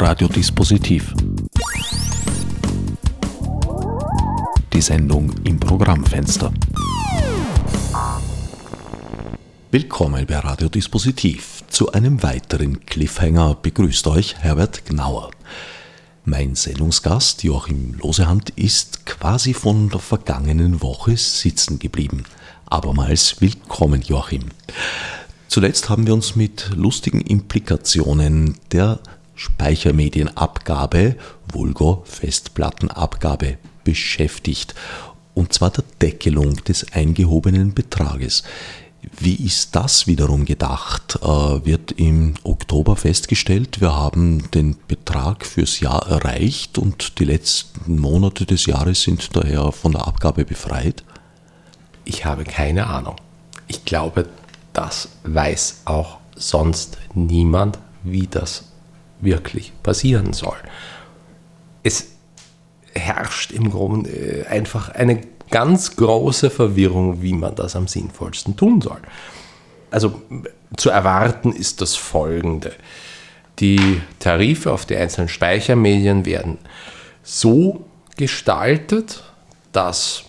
[0.00, 1.12] Radiodispositiv.
[4.72, 6.50] Die Sendung im Programmfenster.
[9.70, 11.64] Willkommen bei Radiodispositiv.
[11.68, 15.32] Zu einem weiteren Cliffhanger begrüßt euch Herbert Gnauer.
[16.24, 22.24] Mein Sendungsgast Joachim Losehand ist quasi von der vergangenen Woche sitzen geblieben.
[22.64, 24.46] Abermals willkommen, Joachim.
[25.48, 28.98] Zuletzt haben wir uns mit lustigen Implikationen der
[29.40, 31.16] Speichermedienabgabe,
[31.50, 34.74] vulgo Festplattenabgabe, beschäftigt.
[35.32, 38.42] Und zwar der Deckelung des eingehobenen Betrages.
[39.18, 41.18] Wie ist das wiederum gedacht?
[41.22, 41.26] Äh,
[41.64, 48.44] wird im Oktober festgestellt, wir haben den Betrag fürs Jahr erreicht und die letzten Monate
[48.44, 51.02] des Jahres sind daher von der Abgabe befreit?
[52.04, 53.16] Ich habe keine Ahnung.
[53.68, 54.28] Ich glaube,
[54.74, 58.69] das weiß auch sonst niemand, wie das
[59.22, 60.56] wirklich passieren soll.
[61.82, 62.08] Es
[62.92, 68.80] herrscht im Grunde äh, einfach eine ganz große Verwirrung, wie man das am sinnvollsten tun
[68.80, 69.00] soll.
[69.90, 70.20] Also
[70.76, 72.72] zu erwarten ist das Folgende.
[73.58, 76.58] Die Tarife auf die einzelnen Speichermedien werden
[77.22, 77.84] so
[78.16, 79.24] gestaltet,
[79.72, 80.24] dass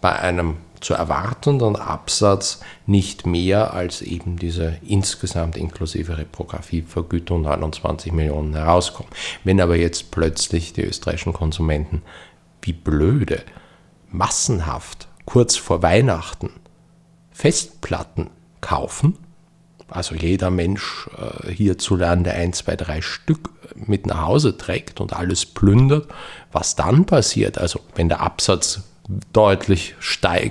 [0.00, 8.54] bei einem zu erwartenden Absatz nicht mehr als eben diese insgesamt inklusive Reprografievergütung 29 Millionen
[8.54, 9.10] herauskommen.
[9.44, 12.02] Wenn aber jetzt plötzlich die österreichischen Konsumenten
[12.60, 13.42] wie blöde
[14.10, 16.50] massenhaft kurz vor Weihnachten
[17.30, 19.18] Festplatten kaufen,
[19.88, 25.46] also jeder Mensch äh, hierzulande ein, zwei, drei Stück mit nach Hause trägt und alles
[25.46, 26.08] plündert,
[26.50, 28.82] was dann passiert, also wenn der Absatz
[29.32, 29.94] deutlich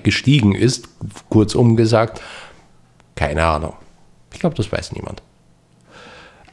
[0.03, 0.89] gestiegen ist,
[1.29, 2.21] kurzum gesagt,
[3.15, 3.73] keine Ahnung.
[4.33, 5.21] Ich glaube, das weiß niemand.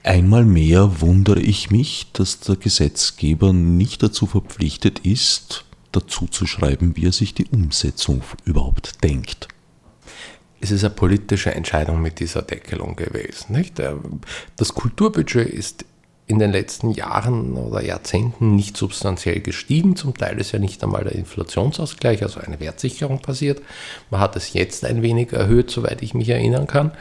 [0.04, 6.97] Einmal mehr wundere ich mich, dass der Gesetzgeber nicht dazu verpflichtet ist, dazu zu schreiben,
[6.97, 9.48] wie er sich die Umsetzung überhaupt denkt.
[10.60, 13.53] Es ist eine politische Entscheidung mit dieser Deckelung gewesen.
[13.53, 13.81] Nicht?
[14.56, 15.84] Das Kulturbudget ist
[16.28, 19.97] in den letzten Jahren oder Jahrzehnten nicht substanziell gestiegen.
[19.97, 23.62] Zum Teil ist ja nicht einmal der Inflationsausgleich, also eine Wertsicherung passiert.
[24.11, 26.93] Man hat es jetzt ein wenig erhöht, soweit ich mich erinnern kann.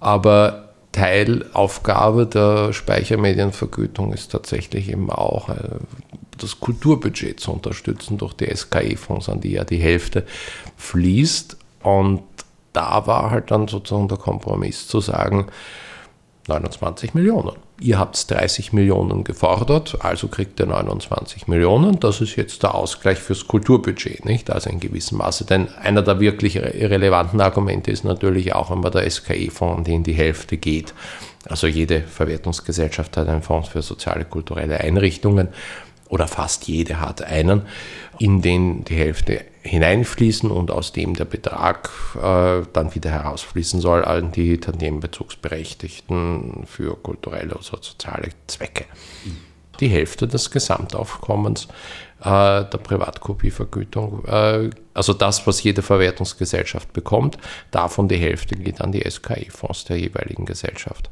[0.00, 5.78] Aber Teilaufgabe der Speichermedienvergütung ist tatsächlich eben auch äh,
[6.36, 10.26] das Kulturbudget zu unterstützen durch die SKE-Fonds, an die ja die Hälfte
[10.76, 11.56] fließt.
[11.84, 12.22] Und
[12.72, 15.46] da war halt dann sozusagen der Kompromiss zu sagen,
[16.48, 17.67] 29 Millionen.
[17.80, 22.00] Ihr habt 30 Millionen gefordert, also kriegt ihr 29 Millionen.
[22.00, 24.50] Das ist jetzt der Ausgleich fürs Kulturbudget, nicht?
[24.50, 25.44] Also in gewissem Maße.
[25.44, 30.56] Denn einer der wirklich relevanten Argumente ist natürlich auch immer der SKE-Fonds, den die Hälfte
[30.56, 30.92] geht.
[31.48, 35.48] Also jede Verwertungsgesellschaft hat einen Fonds für soziale, kulturelle Einrichtungen
[36.08, 37.62] oder fast jede hat einen,
[38.18, 44.04] in den die Hälfte hineinfließen und aus dem der Betrag äh, dann wieder herausfließen soll
[44.04, 48.84] an die Tantiemenbezugsberechtigten für kulturelle oder soziale Zwecke.
[49.80, 51.68] Die Hälfte des Gesamtaufkommens
[52.20, 57.38] äh, der Privatkopievergütung, äh, also das, was jede Verwertungsgesellschaft bekommt,
[57.70, 61.10] davon die Hälfte geht an die SKI-Fonds der jeweiligen Gesellschaft.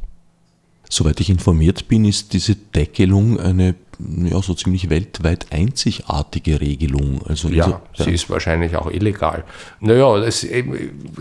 [0.88, 7.20] Soweit ich informiert bin, ist diese Deckelung eine ja, so ziemlich weltweit einzigartige Regelung.
[7.26, 9.44] Also ja, ja, sie ist wahrscheinlich auch illegal.
[9.80, 10.46] Naja, das,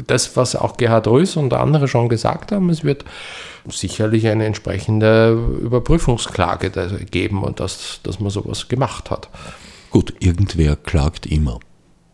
[0.08, 3.06] das, was auch Gerhard Rös und andere schon gesagt haben, es wird
[3.70, 5.32] sicherlich eine entsprechende
[5.62, 6.72] Überprüfungsklage
[7.10, 9.30] geben und dass, dass man sowas gemacht hat.
[9.90, 11.60] Gut, irgendwer klagt immer.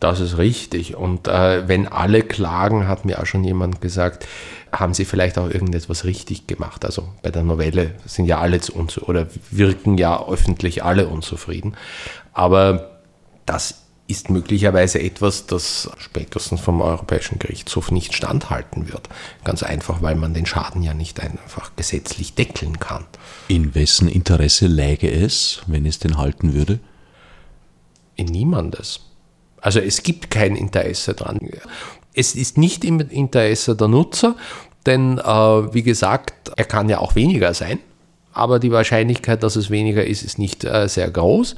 [0.00, 0.96] Das ist richtig.
[0.96, 4.26] Und äh, wenn alle klagen, hat mir auch schon jemand gesagt,
[4.72, 6.84] haben sie vielleicht auch irgendetwas richtig gemacht.
[6.84, 11.76] Also bei der Novelle sind ja alle unzufrieden oder wirken ja öffentlich alle unzufrieden.
[12.32, 13.00] Aber
[13.44, 19.08] das ist möglicherweise etwas, das spätestens vom Europäischen Gerichtshof nicht standhalten wird.
[19.44, 23.04] Ganz einfach, weil man den Schaden ja nicht einfach gesetzlich deckeln kann.
[23.48, 26.80] In wessen Interesse läge es, wenn es den halten würde?
[28.16, 29.00] In niemandes.
[29.60, 31.38] Also es gibt kein Interesse dran.
[32.14, 34.36] Es ist nicht im Interesse der Nutzer,
[34.86, 37.78] denn äh, wie gesagt, er kann ja auch weniger sein,
[38.32, 41.56] aber die Wahrscheinlichkeit, dass es weniger ist, ist nicht äh, sehr groß.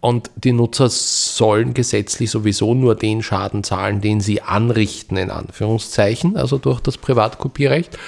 [0.00, 6.36] Und die Nutzer sollen gesetzlich sowieso nur den Schaden zahlen, den sie anrichten, in Anführungszeichen,
[6.36, 7.98] also durch das Privatkopierrecht.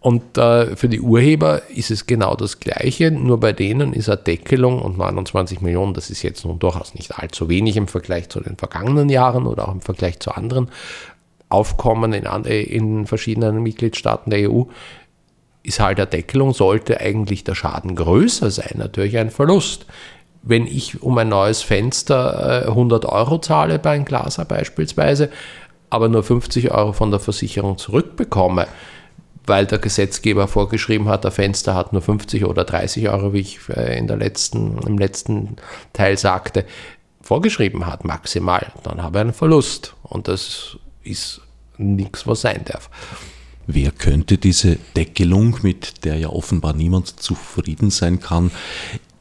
[0.00, 4.18] Und äh, für die Urheber ist es genau das Gleiche, nur bei denen ist eine
[4.18, 8.40] Deckelung und 29 Millionen, das ist jetzt nun durchaus nicht allzu wenig im Vergleich zu
[8.40, 10.68] den vergangenen Jahren oder auch im Vergleich zu anderen
[11.52, 14.64] Aufkommen in, in verschiedenen Mitgliedstaaten der EU,
[15.62, 19.86] ist halt der Deckelung, sollte eigentlich der Schaden größer sein, natürlich ein Verlust.
[20.42, 25.30] Wenn ich um ein neues Fenster 100 äh, Euro zahle bei einem Glaser beispielsweise,
[25.88, 28.66] aber nur 50 Euro von der Versicherung zurückbekomme,
[29.46, 33.60] weil der Gesetzgeber vorgeschrieben hat, der Fenster hat nur 50 oder 30 Euro, wie ich
[33.68, 35.56] äh, in der letzten, im letzten
[35.92, 36.64] Teil sagte,
[37.20, 39.94] vorgeschrieben hat, maximal, dann habe ich einen Verlust.
[40.02, 41.40] Und das ist
[41.78, 42.90] nichts, was sein darf.
[43.66, 48.50] Wer könnte diese Deckelung, mit der ja offenbar niemand zufrieden sein kann,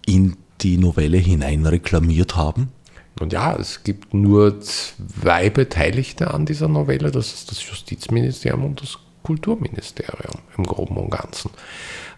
[0.06, 2.72] in die Novelle hinein reklamiert haben?
[3.20, 8.82] Und ja, es gibt nur zwei Beteiligte an dieser Novelle, das ist das Justizministerium und
[8.82, 11.52] das Kulturministerium im Groben und Ganzen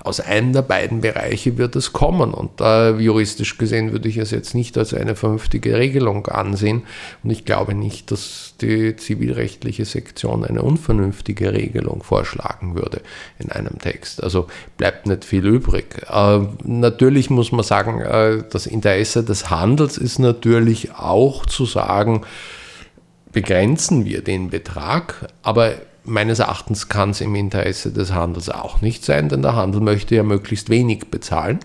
[0.03, 2.33] aus einem der beiden Bereiche wird es kommen.
[2.33, 6.83] Und äh, juristisch gesehen würde ich es jetzt nicht als eine vernünftige Regelung ansehen.
[7.23, 13.01] Und ich glaube nicht, dass die zivilrechtliche Sektion eine unvernünftige Regelung vorschlagen würde
[13.39, 14.21] in einem Text.
[14.21, 14.47] Also
[14.77, 16.05] bleibt nicht viel übrig.
[16.09, 22.23] Äh, natürlich muss man sagen, äh, das Interesse des Handels ist natürlich auch zu sagen,
[23.31, 25.73] begrenzen wir den Betrag, aber
[26.05, 30.15] meines Erachtens kann es im Interesse des Handels auch nicht sein, denn der Handel möchte
[30.15, 31.59] ja möglichst wenig bezahlen.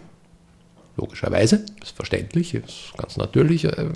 [0.96, 3.64] Logischerweise, ist verständlich, ist ganz natürlich.
[3.64, 3.90] Äh,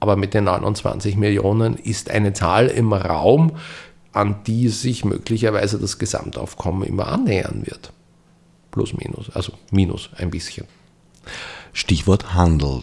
[0.00, 3.56] aber mit den 29 Millionen ist eine Zahl im Raum,
[4.12, 7.92] an die sich möglicherweise das Gesamtaufkommen immer annähern wird.
[8.70, 10.66] Plus, minus, also minus ein bisschen.
[11.72, 12.82] Stichwort Handel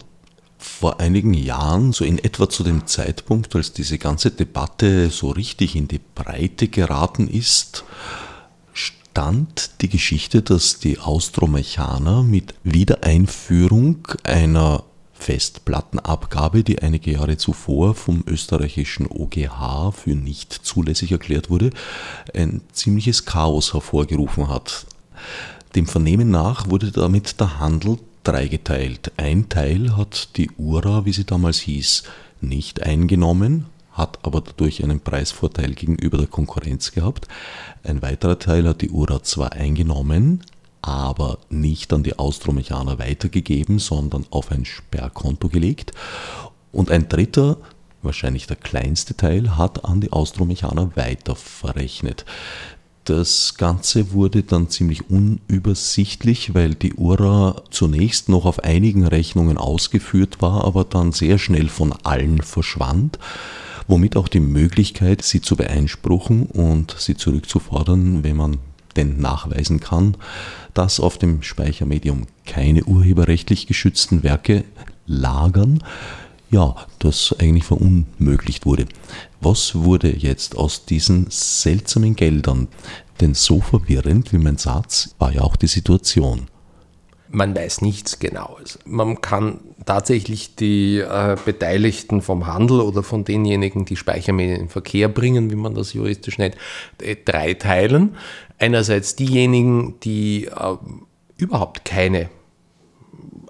[0.66, 5.76] vor einigen Jahren, so in etwa zu dem Zeitpunkt, als diese ganze Debatte so richtig
[5.76, 7.84] in die Breite geraten ist,
[8.72, 14.84] stand die Geschichte, dass die Austromechaner mit Wiedereinführung einer
[15.14, 21.70] Festplattenabgabe, die einige Jahre zuvor vom österreichischen OGH für nicht zulässig erklärt wurde,
[22.34, 24.86] ein ziemliches Chaos hervorgerufen hat.
[25.74, 29.12] Dem Vernehmen nach wurde damit der Handel dreigeteilt.
[29.16, 32.02] Ein Teil hat die URA, wie sie damals hieß,
[32.40, 37.28] nicht eingenommen, hat aber dadurch einen Preisvorteil gegenüber der Konkurrenz gehabt.
[37.84, 40.42] Ein weiterer Teil hat die URA zwar eingenommen,
[40.82, 45.92] aber nicht an die Austromechaner weitergegeben, sondern auf ein Sperrkonto gelegt.
[46.72, 47.58] Und ein dritter,
[48.02, 52.24] wahrscheinlich der kleinste Teil, hat an die Austromechaner weiter verrechnet.
[53.06, 60.42] Das Ganze wurde dann ziemlich unübersichtlich, weil die URA zunächst noch auf einigen Rechnungen ausgeführt
[60.42, 63.20] war, aber dann sehr schnell von allen verschwand,
[63.86, 68.58] womit auch die Möglichkeit, sie zu beeinspruchen und sie zurückzufordern, wenn man
[68.96, 70.16] denn nachweisen kann,
[70.74, 74.64] dass auf dem Speichermedium keine urheberrechtlich geschützten Werke
[75.06, 75.78] lagern,
[76.50, 78.86] ja, das eigentlich verunmöglicht wurde.
[79.40, 82.68] Was wurde jetzt aus diesen seltsamen Geldern?
[83.20, 86.48] Denn so verwirrend wie mein Satz war ja auch die Situation.
[87.28, 88.78] Man weiß nichts Genaues.
[88.84, 95.08] Man kann tatsächlich die äh, Beteiligten vom Handel oder von denjenigen, die Speichermedien in Verkehr
[95.08, 96.56] bringen, wie man das juristisch nennt,
[97.02, 98.16] äh, drei teilen.
[98.58, 100.76] Einerseits diejenigen, die äh,
[101.36, 102.30] überhaupt keine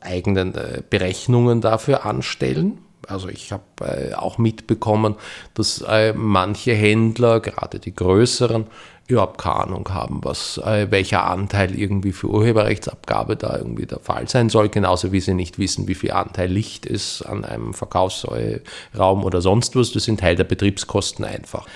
[0.01, 2.79] eigenen äh, Berechnungen dafür anstellen,
[3.09, 5.17] also ich habe äh, auch mitbekommen,
[5.55, 8.67] dass äh, manche Händler, gerade die größeren,
[9.09, 14.29] überhaupt keine Ahnung haben, was, äh, welcher Anteil irgendwie für Urheberrechtsabgabe da irgendwie der Fall
[14.29, 19.25] sein soll, genauso wie sie nicht wissen, wie viel Anteil Licht ist an einem Verkaufsraum
[19.25, 19.93] oder sonst was.
[19.93, 21.67] Das sind Teil der Betriebskosten einfach.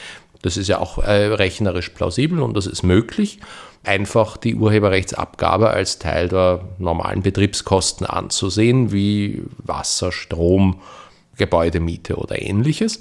[0.42, 3.38] Das ist ja auch äh, rechnerisch plausibel und das ist möglich
[3.82, 10.80] einfach die Urheberrechtsabgabe als Teil der normalen Betriebskosten anzusehen, wie Wasser, Strom,
[11.40, 12.98] Gebäudemiete oder ähnliches.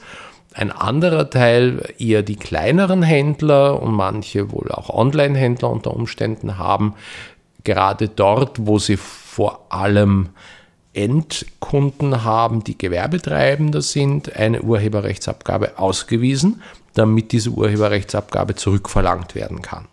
[0.53, 6.95] Ein anderer Teil eher die kleineren Händler und manche wohl auch Online-Händler unter Umständen haben,
[7.65, 10.29] gerade dort, wo sie vor allem
[10.93, 16.61] Endkunden haben, die Gewerbetreibender sind, eine Urheberrechtsabgabe ausgewiesen,
[16.93, 19.85] damit diese Urheberrechtsabgabe zurückverlangt werden kann.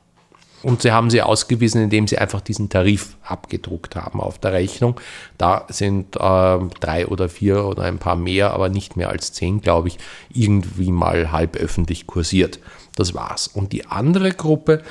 [0.67, 5.01] Und sie haben sie ausgewiesen, indem sie einfach diesen Tarif abgedruckt haben auf der Rechnung.
[5.39, 9.61] Da sind äh, drei oder vier oder ein paar mehr, aber nicht mehr als zehn,
[9.61, 12.59] glaube ich, irgendwie mal halb öffentlich kursiert.
[12.97, 13.47] Das war's.
[13.47, 14.83] Und die andere Gruppe,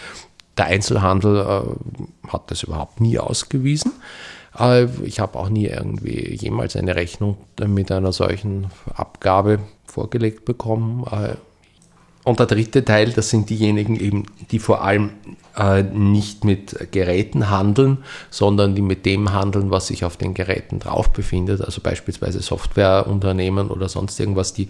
[0.57, 3.91] der Einzelhandel, äh, hat das überhaupt nie ausgewiesen.
[4.57, 7.35] Äh, ich habe auch nie irgendwie jemals eine Rechnung
[7.67, 11.03] mit einer solchen Abgabe vorgelegt bekommen.
[12.25, 15.11] Und der dritte Teil, das sind diejenigen eben, die vor allem
[15.55, 17.99] äh, nicht mit Geräten handeln,
[18.31, 21.61] sondern die mit dem handeln, was sich auf den Geräten drauf befindet.
[21.61, 24.69] Also beispielsweise Softwareunternehmen oder sonst irgendwas, die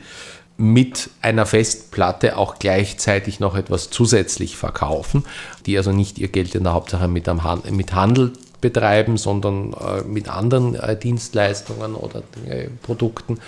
[0.57, 5.23] mit einer Festplatte auch gleichzeitig noch etwas zusätzlich verkaufen,
[5.65, 9.73] die also nicht ihr Geld in der Hauptsache mit, am Han mit Handel betreiben, sondern
[9.73, 13.39] äh, mit anderen äh, Dienstleistungen oder äh, Produkten.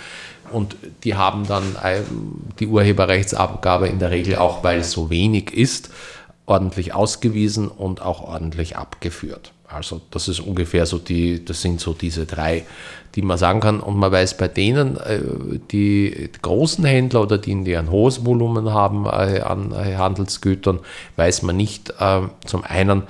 [0.52, 2.00] Und die haben dann äh,
[2.58, 5.90] die Urheberrechtsabgabe in der Regel auch, weil es so wenig ist,
[6.46, 9.52] ordentlich ausgewiesen und auch ordentlich abgeführt.
[9.66, 12.64] Also das ist ungefähr so die, das sind so diese drei,
[13.14, 13.80] die man sagen kann.
[13.80, 15.20] Und man weiß bei denen, äh,
[15.70, 20.80] die großen Händler oder die, die ein hohes Volumen haben äh, an Handelsgütern,
[21.16, 21.92] weiß man nicht
[22.46, 23.02] zum einen,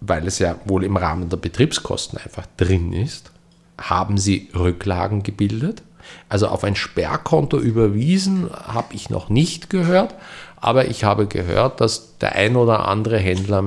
[0.00, 3.30] weil es ja wohl im Rahmen der Betriebskosten einfach drin ist,
[3.78, 5.82] haben sie Rücklagen gebildet.
[6.28, 10.14] Also auf ein Sperrkonto überwiesen habe ich noch nicht gehört,
[10.56, 13.64] aber ich habe gehört, dass der ein oder andere Händler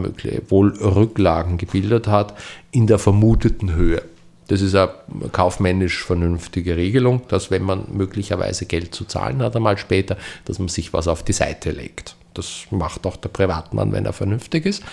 [0.49, 2.35] wohl Rücklagen gebildet hat
[2.71, 4.01] in der vermuteten Höhe.
[4.47, 4.93] Das ist eine
[5.31, 10.67] kaufmännisch vernünftige Regelung, dass wenn man möglicherweise Geld zu zahlen hat, einmal später, dass man
[10.67, 12.15] sich was auf die Seite legt.
[12.35, 14.83] Das macht auch der Privatmann, wenn er vernünftig ist.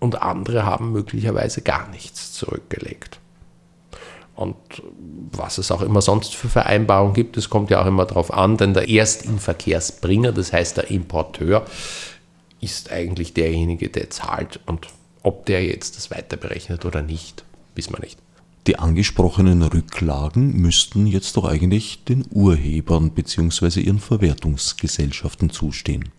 [0.00, 3.20] Und andere haben möglicherweise gar nichts zurückgelegt.
[4.38, 4.54] Und
[5.32, 8.56] was es auch immer sonst für Vereinbarungen gibt, das kommt ja auch immer darauf an,
[8.56, 11.66] denn der Erstinverkehrsbringer, das heißt der Importeur,
[12.60, 14.60] ist eigentlich derjenige, der zahlt.
[14.64, 14.86] Und
[15.24, 17.42] ob der jetzt das weiter berechnet oder nicht,
[17.74, 18.20] wissen wir nicht.
[18.68, 23.80] Die angesprochenen Rücklagen müssten jetzt doch eigentlich den Urhebern bzw.
[23.80, 26.10] ihren Verwertungsgesellschaften zustehen.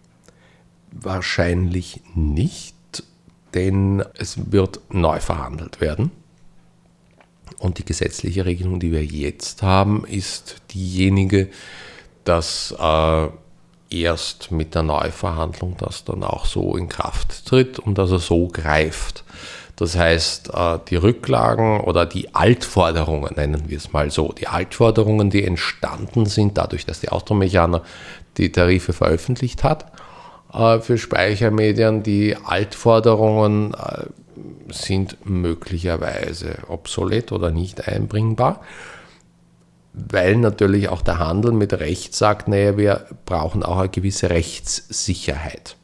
[0.91, 2.75] Wahrscheinlich nicht,
[3.53, 6.11] denn es wird neu verhandelt werden.
[7.57, 11.49] Und die gesetzliche Regelung, die wir jetzt haben, ist diejenige,
[12.23, 13.27] dass äh,
[13.89, 18.47] erst mit der Neuverhandlung das dann auch so in Kraft tritt und dass er so
[18.47, 19.23] greift.
[19.75, 25.29] Das heißt, äh, die Rücklagen oder die Altforderungen, nennen wir es mal so, die Altforderungen,
[25.29, 27.81] die entstanden sind dadurch, dass die Automechaner
[28.37, 29.91] die Tarife veröffentlicht hat
[30.53, 34.05] äh, für Speichermedien, die Altforderungen äh,
[34.69, 38.61] sind möglicherweise obsolet oder nicht einbringbar,
[39.93, 45.75] weil natürlich auch der Handel mit Recht sagt, naja, wir brauchen auch eine gewisse Rechtssicherheit.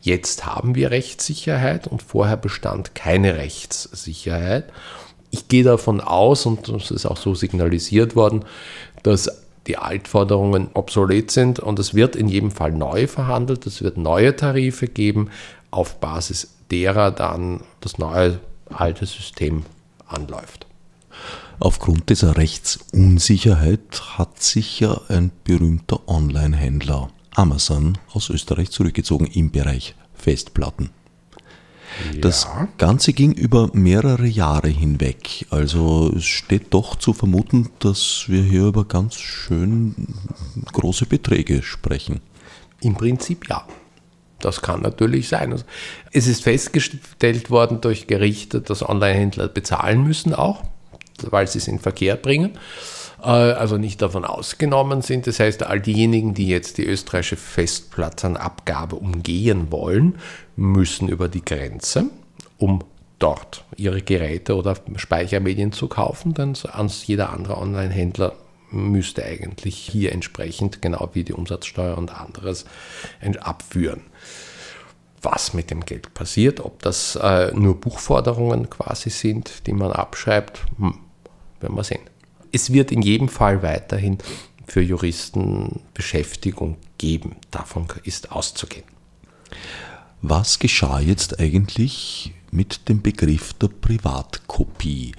[0.00, 4.70] Jetzt haben wir Rechtssicherheit und vorher bestand keine Rechtssicherheit.
[5.30, 8.44] Ich gehe davon aus, und das ist auch so signalisiert worden,
[9.02, 9.30] dass
[9.66, 14.36] die Altforderungen obsolet sind und es wird in jedem Fall neu verhandelt, es wird neue
[14.36, 15.30] Tarife geben
[15.70, 18.40] auf Basis derer dann das neue
[18.70, 19.64] alte System
[20.06, 20.66] anläuft.
[21.60, 29.94] Aufgrund dieser Rechtsunsicherheit hat sich ja ein berühmter Online-Händler Amazon aus Österreich zurückgezogen im Bereich
[30.14, 30.90] Festplatten.
[32.12, 32.20] Ja.
[32.20, 35.46] Das Ganze ging über mehrere Jahre hinweg.
[35.50, 39.94] Also es steht doch zu vermuten, dass wir hier über ganz schön
[40.72, 42.20] große Beträge sprechen.
[42.80, 43.64] Im Prinzip ja.
[44.44, 45.52] Das kann natürlich sein.
[45.52, 45.64] Also,
[46.12, 50.62] es ist festgestellt worden durch Gerichte, dass Online-Händler bezahlen müssen auch,
[51.22, 52.58] weil sie es in Verkehr bringen.
[53.22, 55.26] Äh, also nicht davon ausgenommen sind.
[55.26, 60.16] Das heißt, all diejenigen, die jetzt die österreichische Festplattenabgabe umgehen wollen,
[60.56, 62.10] müssen über die Grenze,
[62.58, 62.84] um
[63.18, 66.54] dort ihre Geräte oder Speichermedien zu kaufen, denn
[67.06, 68.34] jeder andere Online-Händler
[68.74, 72.64] müsste eigentlich hier entsprechend, genau wie die Umsatzsteuer und anderes,
[73.40, 74.02] abführen.
[75.22, 80.66] Was mit dem Geld passiert, ob das äh, nur Buchforderungen quasi sind, die man abschreibt,
[80.76, 80.98] hm,
[81.60, 82.02] werden wir sehen.
[82.52, 84.18] Es wird in jedem Fall weiterhin
[84.66, 87.36] für Juristen Beschäftigung geben.
[87.50, 88.84] Davon ist auszugehen.
[90.22, 95.12] Was geschah jetzt eigentlich mit dem Begriff der Privatkopie?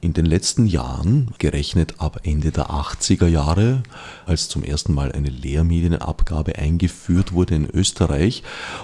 [0.00, 3.82] In den letzten Jahren, gerechnet ab Ende der 80er Jahre,
[4.26, 8.42] als zum ersten Mal eine Lehrmedienabgabe eingeführt wurde in Österreich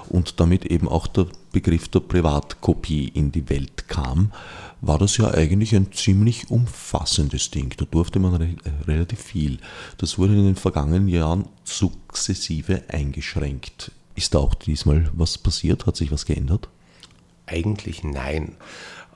[0.09, 4.33] und damit eben auch der Begriff der Privatkopie in die Welt kam,
[4.81, 7.75] war das ja eigentlich ein ziemlich umfassendes Ding.
[7.77, 8.55] Da durfte man re
[8.87, 9.59] relativ viel.
[9.99, 13.93] Das wurde in den vergangenen Jahren sukzessive eingeschränkt.
[14.15, 15.87] Ist da auch diesmal was passiert?
[15.87, 16.69] Hat sich was geändert?
[17.47, 18.57] Eigentlich nein.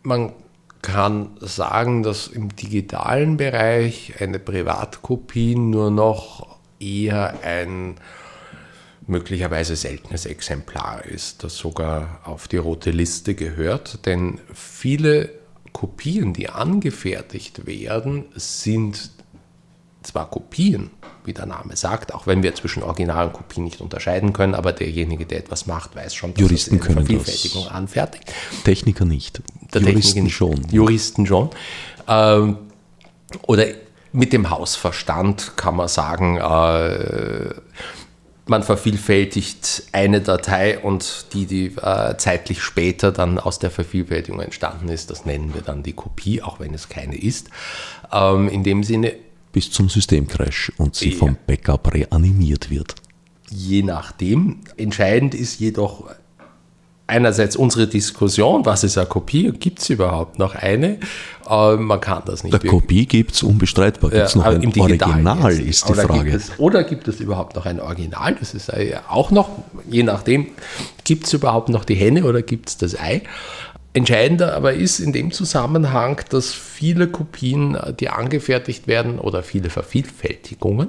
[0.03, 0.33] Man
[0.83, 7.97] kann sagen, dass im digitalen Bereich eine Privatkopie nur noch eher ein
[9.07, 15.31] möglicherweise seltenes Exemplar ist, das sogar auf die rote Liste gehört, denn viele
[15.73, 19.11] Kopien, die angefertigt werden, sind
[20.03, 20.91] zwar Kopien,
[21.25, 24.73] wie der Name sagt, auch wenn wir zwischen Original und Kopie nicht unterscheiden können, aber
[24.73, 27.73] derjenige, der etwas macht, weiß schon, dass Juristen er eine Vervielfältigung das.
[27.73, 28.33] anfertigt.
[28.65, 29.43] Techniker nicht.
[29.75, 30.67] Der Juristen Techniker, schon.
[30.71, 31.51] Juristen schon.
[32.09, 32.59] Ähm,
[33.47, 33.67] oder
[34.13, 37.55] mit dem Hausverstand kann man sagen, äh,
[38.47, 44.89] man vervielfältigt eine Datei und die, die äh, zeitlich später dann aus der Vervielfältigung entstanden
[44.89, 47.51] ist, das nennen wir dann die Kopie, auch wenn es keine ist.
[48.13, 49.15] Ähm, in dem Sinne.
[49.53, 51.19] Bis zum Systemcrash und sie ja.
[51.19, 52.95] vom Backup reanimiert wird.
[53.51, 54.61] Je nachdem.
[54.77, 56.11] Entscheidend ist jedoch
[57.07, 60.99] einerseits unsere Diskussion, was ist eine Kopie, gibt es überhaupt noch eine?
[61.49, 62.55] Äh, man kann das nicht.
[62.55, 64.11] Eine Kopie gibt es unbestreitbar.
[64.11, 65.69] Gibt es noch ein Original, jetzt.
[65.69, 66.31] ist die oder Frage.
[66.31, 68.35] Gibt es, oder gibt es überhaupt noch ein Original?
[68.39, 68.73] Das ist
[69.09, 69.51] auch noch,
[69.89, 70.49] je nachdem,
[71.05, 73.23] gibt es überhaupt noch die Henne oder gibt es das Ei?
[73.93, 80.89] Entscheidender aber ist in dem Zusammenhang, dass viele Kopien, die angefertigt werden oder viele Vervielfältigungen,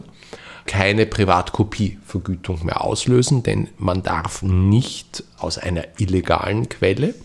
[0.67, 7.15] keine Privatkopievergütung mehr auslösen, denn man darf nicht aus einer illegalen Quelle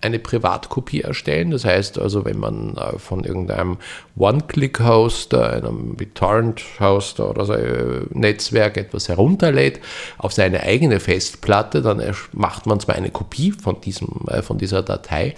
[0.00, 1.50] eine Privatkopie erstellen.
[1.50, 3.76] Das heißt also, wenn man äh, von irgendeinem
[4.16, 9.80] One-Click-Hoster, einem BitTorrent-Hoster oder so äh, Netzwerk etwas herunterlädt
[10.18, 14.82] auf seine eigene Festplatte, dann macht man zwar eine Kopie von, diesem, äh, von dieser
[14.82, 15.34] Datei,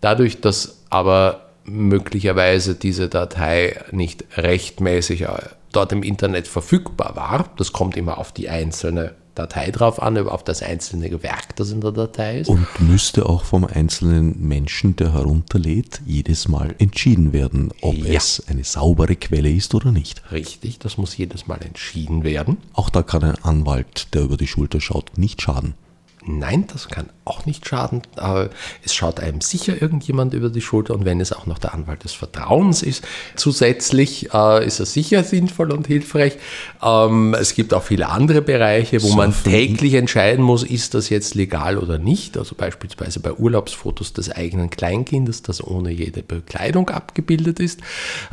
[0.00, 5.28] dadurch, dass aber möglicherweise diese Datei nicht rechtmäßig
[5.72, 7.50] dort im Internet verfügbar war.
[7.56, 11.80] Das kommt immer auf die einzelne Datei drauf an, auf das einzelne Gewerk, das in
[11.80, 12.48] der Datei ist.
[12.48, 18.14] Und müsste auch vom einzelnen Menschen, der herunterlädt, jedes Mal entschieden werden, ob ja.
[18.14, 20.30] es eine saubere Quelle ist oder nicht.
[20.32, 22.58] Richtig, das muss jedes Mal entschieden werden.
[22.74, 25.74] Auch da kann ein Anwalt, der über die Schulter schaut, nicht schaden.
[26.38, 28.02] Nein, das kann auch nicht schaden.
[28.16, 28.50] Aber
[28.84, 32.04] es schaut einem sicher irgendjemand über die Schulter und wenn es auch noch der Anwalt
[32.04, 33.04] des Vertrauens ist,
[33.36, 36.36] zusätzlich äh, ist er sicher sinnvoll und hilfreich.
[36.82, 41.08] Ähm, es gibt auch viele andere Bereiche, wo so man täglich entscheiden muss, ist das
[41.08, 42.36] jetzt legal oder nicht.
[42.36, 47.80] Also beispielsweise bei Urlaubsfotos des eigenen Kleinkindes, das ohne jede Bekleidung abgebildet ist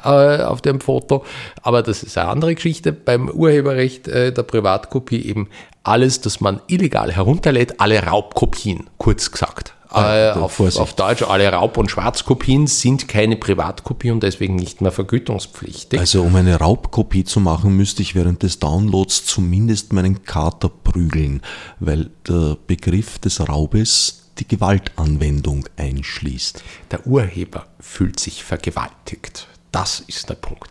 [0.03, 1.25] äh, auf dem Foto.
[1.61, 2.91] Aber das ist eine andere Geschichte.
[2.91, 5.49] Beim Urheberrecht äh, der Privatkopie eben
[5.87, 9.73] alles, das man illegal herunterlädt, alle Raubkopien, kurz gesagt.
[9.93, 14.91] äh, auf, auf, Deutsch, alle Raub- und Schwarzkopien sind keine Privatkopie und deswegen nicht mehr
[14.91, 15.99] vergütungspflichtig.
[15.99, 21.41] Also um eine Raubkopie zu machen, müsste ich während des Downloads zumindest meinen Kater prügeln,
[21.79, 26.63] weil der Begriff des Raubes die Gewaltanwendung einschließt.
[26.91, 29.47] Der Urheber fühlt sich vergewaltigt.
[29.71, 30.69] Das ist der Punkt.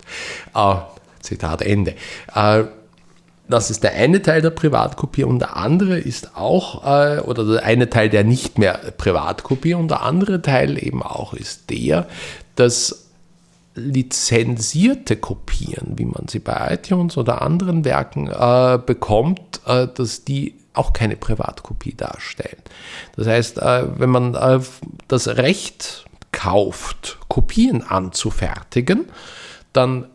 [0.53, 0.75] Äh,
[1.21, 1.95] Zitat Ende.
[2.33, 2.65] Äh,
[3.49, 7.63] das ist der eine Teil der Privatkopie und der andere ist auch, äh, oder der
[7.63, 12.07] eine Teil, der nicht mehr Privatkopie und der andere Teil eben auch ist der,
[12.55, 13.07] dass
[13.75, 20.55] lizenzierte Kopien, wie man sie bei iTunes oder anderen Werken äh, bekommt, äh, dass die
[20.73, 22.61] auch keine Privatkopie darstellen.
[23.15, 24.59] Das heißt, äh, wenn man äh,
[25.07, 29.05] das Recht kauft, Kopien anzufertigen,
[29.73, 30.07] dann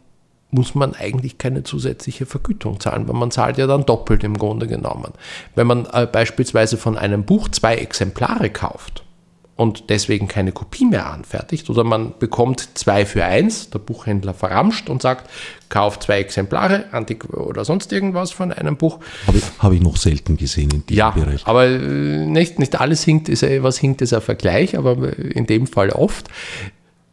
[0.53, 4.67] muss man eigentlich keine zusätzliche Vergütung zahlen, weil man zahlt ja dann doppelt im Grunde
[4.67, 5.13] genommen.
[5.55, 9.03] Wenn man äh, beispielsweise von einem Buch zwei Exemplare kauft
[9.57, 14.91] und deswegen keine Kopie mehr anfertigt oder man bekommt zwei für eins, der Buchhändler verramscht
[14.91, 15.31] und sagt,
[15.71, 18.99] kauft zwei Exemplare Antik oder sonst irgendwas von einem Buch.
[19.27, 21.47] Habe ich, hab ich noch selten gesehen in diesem ja, Bereich.
[21.47, 21.79] aber äh,
[22.27, 26.29] nicht, nicht alles hinkt, ist, was hinkt, ist ein Vergleich, aber in dem Fall oft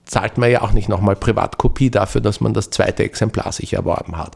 [0.10, 4.18] zahlt man ja auch nicht nochmal Privatkopie dafür, dass man das zweite Exemplar sich erworben
[4.18, 4.36] hat.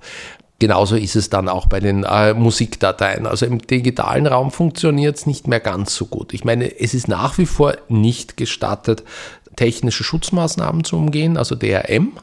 [0.59, 3.25] Genauso ist es dann auch bei den äh, Musikdateien.
[3.25, 6.33] Also im digitalen Raum funktioniert es nicht mehr ganz so gut.
[6.33, 9.03] Ich meine, es ist nach wie vor nicht gestattet,
[9.55, 12.13] technische Schutzmaßnahmen zu umgehen, also DRM.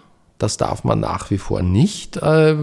[0.40, 2.56] Das darf man nach wie vor nicht, äh,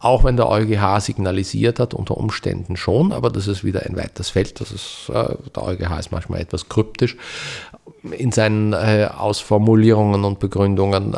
[0.00, 4.30] auch wenn der EuGH signalisiert hat, unter Umständen schon, aber das ist wieder ein weites
[4.30, 4.60] Feld.
[4.60, 7.16] Das ist, äh, der EuGH ist manchmal etwas kryptisch
[8.10, 11.14] in seinen äh, Ausformulierungen und Begründungen.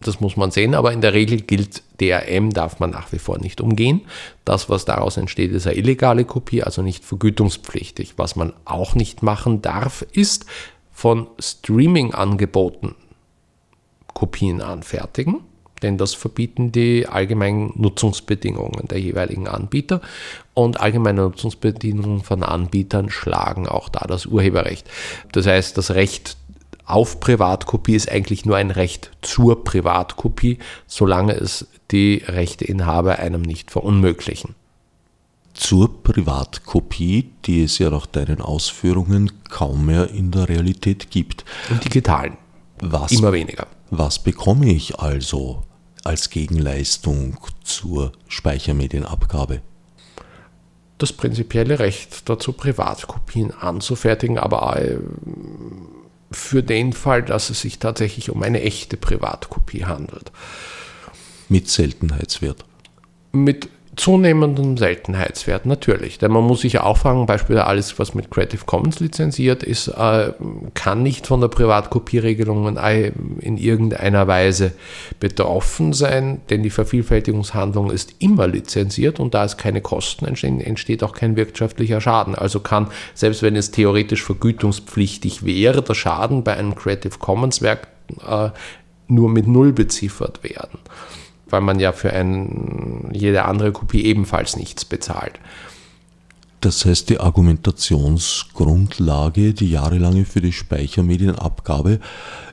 [0.00, 3.38] Das muss man sehen, aber in der Regel gilt, DRM darf man nach wie vor
[3.38, 4.02] nicht umgehen.
[4.44, 8.14] Das, was daraus entsteht, ist eine illegale Kopie, also nicht vergütungspflichtig.
[8.16, 10.46] Was man auch nicht machen darf, ist
[10.92, 12.94] von Streaming-Angeboten
[14.16, 15.42] Kopien anfertigen
[15.82, 20.00] denn das verbieten die allgemeinen Nutzungsbedingungen der jeweiligen Anbieter
[20.54, 24.88] und allgemeine Nutzungsbedingungen von Anbietern schlagen auch da das Urheberrecht.
[25.32, 26.36] Das heißt, das Recht
[26.86, 33.70] auf Privatkopie ist eigentlich nur ein Recht zur Privatkopie, solange es die Rechteinhaber einem nicht
[33.70, 34.54] verunmöglichen.
[35.52, 41.44] Zur Privatkopie, die es ja nach deinen Ausführungen kaum mehr in der Realität gibt.
[41.70, 42.36] Im digitalen.
[42.78, 43.66] Was, Immer weniger.
[43.90, 45.62] Was bekomme ich also
[46.04, 49.60] als Gegenleistung zur Speichermedienabgabe?
[50.98, 54.98] Das prinzipielle Recht dazu, Privatkopien anzufertigen, aber äh,
[56.30, 60.32] für den Fall, dass es sich tatsächlich um eine echte Privatkopie handelt.
[61.48, 62.64] Mit Seltenheitswert.
[63.32, 66.18] Mit zunehmendem Seltenheitswert, natürlich.
[66.18, 69.88] Denn man muss sich ja auch fragen, beispielsweise alles, was mit Creative Commons lizenziert ist,
[69.88, 70.32] äh,
[70.74, 72.76] kann nicht von der Privatkopierregelung
[73.40, 74.72] in irgendeiner Weise
[75.18, 81.02] betroffen sein, denn die Vervielfältigungshandlung ist immer lizenziert und da es keine Kosten entstehen, entsteht
[81.02, 82.34] auch kein wirtschaftlicher Schaden.
[82.34, 87.88] Also kann, selbst wenn es theoretisch vergütungspflichtig wäre, der Schaden bei einem Creative Commons Werk
[88.28, 88.50] äh,
[89.08, 90.78] nur mit Null beziffert werden
[91.48, 95.38] weil man ja für ein, jede andere Kopie ebenfalls nichts bezahlt.
[96.60, 102.00] Das heißt, die Argumentationsgrundlage, die jahrelange für die Speichermedienabgabe,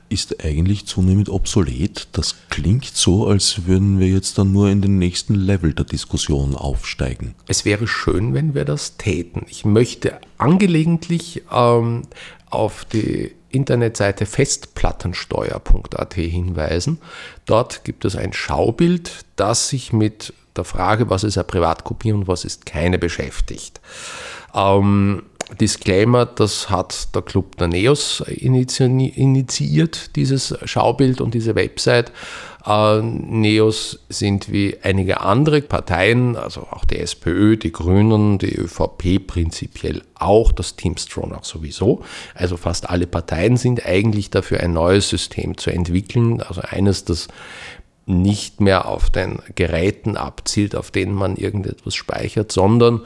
[0.08, 2.06] ist eigentlich zunehmend obsolet.
[2.12, 6.54] Das klingt so, als würden wir jetzt dann nur in den nächsten Level der Diskussion
[6.54, 7.34] aufsteigen.
[7.48, 9.46] Es wäre schön, wenn wir das täten.
[9.48, 12.02] Ich möchte angelegentlich ähm,
[12.50, 17.00] auf die Internetseite festplattensteuer.at hinweisen.
[17.46, 22.28] Dort gibt es ein Schaubild, das sich mit der Frage, was ist eine Privatkopie und
[22.28, 23.80] was ist keine, beschäftigt.
[24.54, 25.24] Ähm,
[25.60, 32.12] Disclaimer, das hat der Club der Neos initiiert, dieses Schaubild und diese Website.
[32.66, 39.26] Äh, Neos sind wie einige andere Parteien, also auch die SPÖ, die Grünen, die ÖVP
[39.26, 42.02] prinzipiell auch, das Team Stronach sowieso.
[42.34, 46.40] Also fast alle Parteien sind eigentlich dafür, ein neues System zu entwickeln.
[46.40, 47.28] Also eines, das
[48.06, 53.00] nicht mehr auf den Geräten abzielt, auf denen man irgendetwas speichert, sondern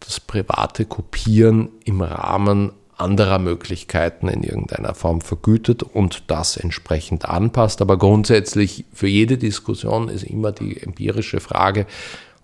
[0.00, 7.82] das private Kopieren im Rahmen anderer Möglichkeiten in irgendeiner Form vergütet und das entsprechend anpasst.
[7.82, 11.86] Aber grundsätzlich für jede Diskussion ist immer die empirische Frage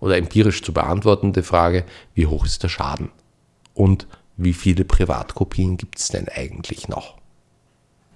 [0.01, 1.85] oder empirisch zu beantwortende Frage,
[2.15, 3.11] wie hoch ist der Schaden
[3.75, 7.17] und wie viele Privatkopien gibt es denn eigentlich noch?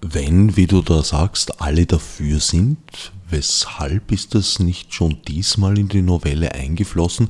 [0.00, 5.88] Wenn, wie du da sagst, alle dafür sind, weshalb ist das nicht schon diesmal in
[5.88, 7.28] die Novelle eingeflossen?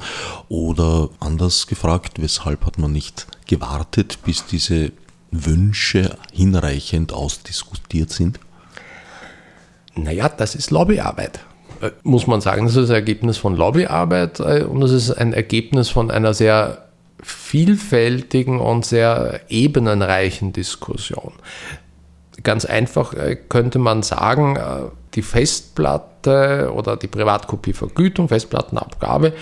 [0.48, 4.92] Oder anders gefragt, weshalb hat man nicht gewartet, bis diese
[5.30, 8.38] Wünsche hinreichend ausdiskutiert sind?
[9.94, 11.40] Naja, das ist Lobbyarbeit,
[11.80, 12.66] äh, muss man sagen.
[12.66, 16.86] Das ist ein Ergebnis von Lobbyarbeit äh, und das ist ein Ergebnis von einer sehr
[17.22, 21.32] vielfältigen und sehr ebenenreichen Diskussion.
[22.42, 24.58] Ganz einfach äh, könnte man sagen,
[25.16, 29.32] die Festplatte oder die Privatkopievergütung, Festplattenabgabe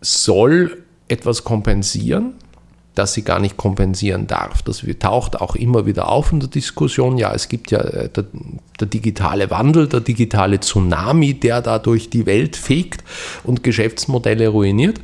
[0.00, 2.34] soll etwas kompensieren,
[2.94, 4.62] das sie gar nicht kompensieren darf.
[4.62, 7.16] Das taucht auch immer wieder auf in der Diskussion.
[7.16, 8.24] Ja, es gibt ja äh, der,
[8.80, 13.04] der, digitale Wandel, der digitale Tsunami, der da durch die Welt fegt
[13.44, 15.00] und Geschäftsmodelle ruiniert.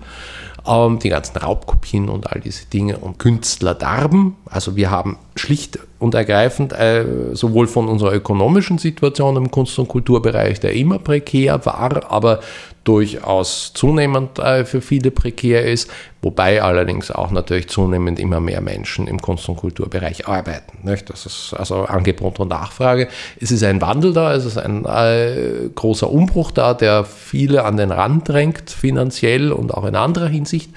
[0.67, 4.37] Ähm, die ganzen Raubkopien und all diese Dinge und Künstlerdarben.
[4.45, 9.89] Also wir haben schlicht und ergreifend äh, sowohl von unserer ökonomischen Situation im Kunst- und
[9.89, 12.41] Kulturbereich, der immer prekär war, aber
[12.85, 15.91] durchaus zunehmend äh, für viele prekär ist,
[16.23, 20.89] wobei allerdings auch natürlich zunehmend immer mehr Menschen im Kunst- und Kulturbereich arbeiten.
[20.89, 21.11] Nicht?
[21.11, 23.09] Das ist also Angebot und Nachfrage.
[23.39, 27.77] Es ist ein Wandel da, es ist ein äh, großer Umbruch da, der viele an
[27.77, 30.71] den Rand drängt, finanziell und auch in anderer Hinsicht.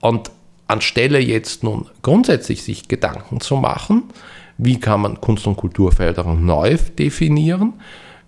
[0.00, 0.30] Und
[0.68, 4.04] anstelle jetzt nun grundsätzlich sich Gedanken zu machen,
[4.58, 7.74] wie kann man Kunst- und Kulturförderung neu definieren,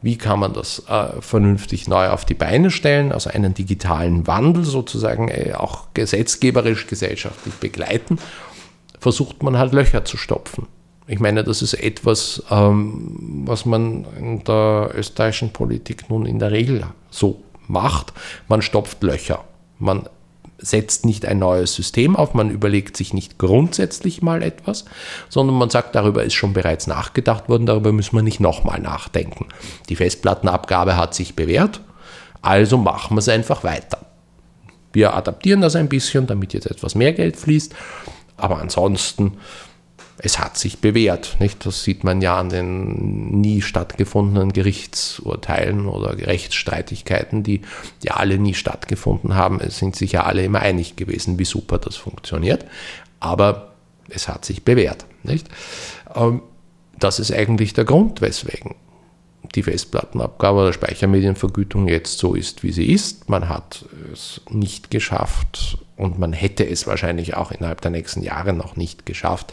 [0.03, 4.65] wie kann man das äh, vernünftig neu auf die Beine stellen, also einen digitalen Wandel
[4.65, 8.19] sozusagen äh, auch gesetzgeberisch, gesellschaftlich begleiten,
[9.01, 10.67] versucht man halt Löcher zu stopfen.
[11.07, 16.53] Ich meine, das ist etwas, ähm, was man in der österreichischen Politik nun in der
[16.53, 18.13] Regel so macht.
[18.47, 19.45] Man stopft Löcher.
[19.79, 20.09] Man
[20.59, 24.85] setzt nicht ein neues System auf, man überlegt sich nicht grundsätzlich mal etwas,
[25.29, 29.47] sondern man sagt, darüber ist schon bereits nachgedacht worden, darüber müssen wir nicht nochmal nachdenken.
[29.89, 31.81] Die Festplattenabgabe hat sich bewährt,
[32.43, 34.07] also machen wir es einfach weiter.
[34.93, 37.75] Wir adaptieren das ein bisschen, damit jetzt etwas mehr Geld fließt,
[38.37, 39.35] aber ansonsten
[40.19, 41.37] es hat sich bewährt.
[41.39, 41.65] Nicht?
[41.65, 47.63] Das sieht man ja an den nie stattgefundenen Gerichtsurteilen oder Rechtsstreitigkeiten, die
[48.03, 49.61] ja alle nie stattgefunden haben.
[49.61, 52.65] Es sind sich ja alle immer einig gewesen, wie super das funktioniert.
[53.21, 53.75] Aber
[54.09, 55.07] es hat sich bewährt.
[55.23, 55.49] Nicht?
[56.15, 56.43] Ähm,
[56.99, 58.75] das ist eigentlich der Grund, weswegen
[59.55, 63.31] die Festplattenabgabe oder Speichermedienvergütung jetzt so ist, wie sie ist.
[63.31, 68.53] Man hat es nicht geschafft und man hätte es wahrscheinlich auch innerhalb der nächsten Jahre
[68.53, 69.53] noch nicht geschafft,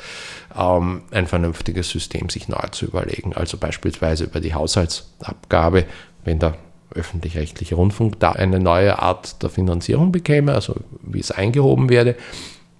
[0.58, 3.34] ähm, ein vernünftiges System sich neu zu überlegen.
[3.34, 5.86] Also beispielsweise über die Haushaltsabgabe,
[6.24, 6.56] wenn der
[6.94, 12.16] öffentlich-rechtliche Rundfunk da eine neue Art der Finanzierung bekäme, also wie es eingehoben werde,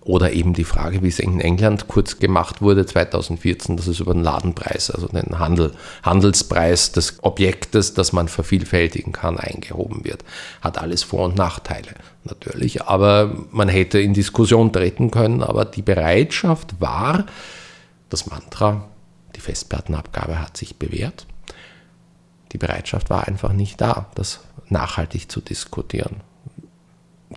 [0.06, 4.14] Oder eben die Frage, wie es in England kurz gemacht wurde 2014, dass es über
[4.14, 5.72] den Ladenpreis, also den Handel,
[6.04, 10.24] Handelspreis des Objektes, das man vervielfältigen kann, eingehoben wird.
[10.62, 15.82] Hat alles Vor- und Nachteile natürlich, aber man hätte in Diskussion treten können, aber die
[15.82, 17.26] Bereitschaft war,
[18.10, 18.88] das Mantra,
[19.36, 21.26] die Festplattenabgabe hat sich bewährt.
[22.52, 26.18] Die Bereitschaft war einfach nicht da, das nachhaltig zu diskutieren.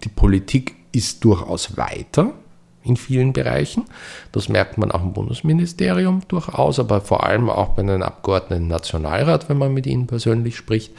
[0.04, 2.34] Die Politik ist durchaus weiter,
[2.82, 3.84] in vielen Bereichen.
[4.32, 8.68] Das merkt man auch im Bundesministerium durchaus, aber vor allem auch bei den Abgeordneten im
[8.68, 10.92] Nationalrat, wenn man mit ihnen persönlich spricht.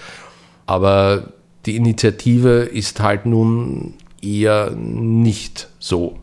[0.65, 1.33] Aber
[1.65, 6.17] die Initiative ist halt nun eher nicht so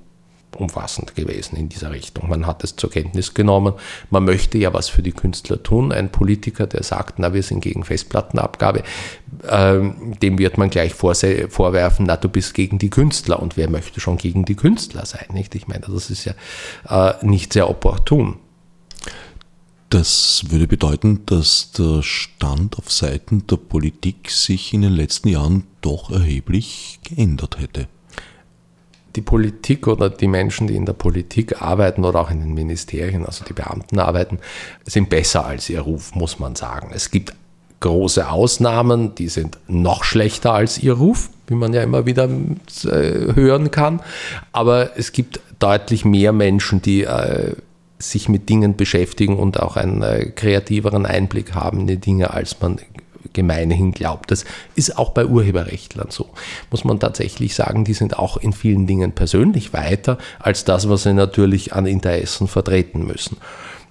[0.56, 2.28] umfassend gewesen in dieser Richtung.
[2.28, 3.74] Man hat es zur Kenntnis genommen,
[4.10, 5.92] man möchte ja was für die Künstler tun.
[5.92, 8.82] Ein Politiker, der sagt, na, wir sind gegen Festplattenabgabe,
[9.48, 13.40] ähm, dem wird man gleich vorwerfen, na, du bist gegen die Künstler.
[13.40, 15.26] Und wer möchte schon gegen die Künstler sein?
[15.32, 15.54] Nicht?
[15.54, 16.34] Ich meine, das ist ja
[16.88, 18.36] äh, nicht sehr opportun.
[19.88, 25.64] Das würde bedeuten, dass der Stand auf Seiten der Politik sich in den letzten Jahren
[25.80, 27.86] doch erheblich geändert hätte
[29.16, 33.24] die Politik oder die Menschen, die in der Politik arbeiten oder auch in den Ministerien,
[33.24, 34.38] also die Beamten arbeiten,
[34.84, 36.90] sind besser als ihr Ruf, muss man sagen.
[36.94, 37.34] Es gibt
[37.80, 43.34] große Ausnahmen, die sind noch schlechter als ihr Ruf, wie man ja immer wieder äh,
[43.34, 44.00] hören kann.
[44.52, 47.54] Aber es gibt deutlich mehr Menschen, die äh,
[47.98, 52.60] sich mit Dingen beschäftigen und auch einen äh, kreativeren Einblick haben in die Dinge, als
[52.60, 52.78] man
[53.36, 54.32] gemeinhin glaubt.
[54.32, 54.44] Das
[54.74, 56.30] ist auch bei Urheberrechtlern so.
[56.72, 61.04] Muss man tatsächlich sagen, die sind auch in vielen Dingen persönlich weiter als das, was
[61.04, 63.36] sie natürlich an Interessen vertreten müssen.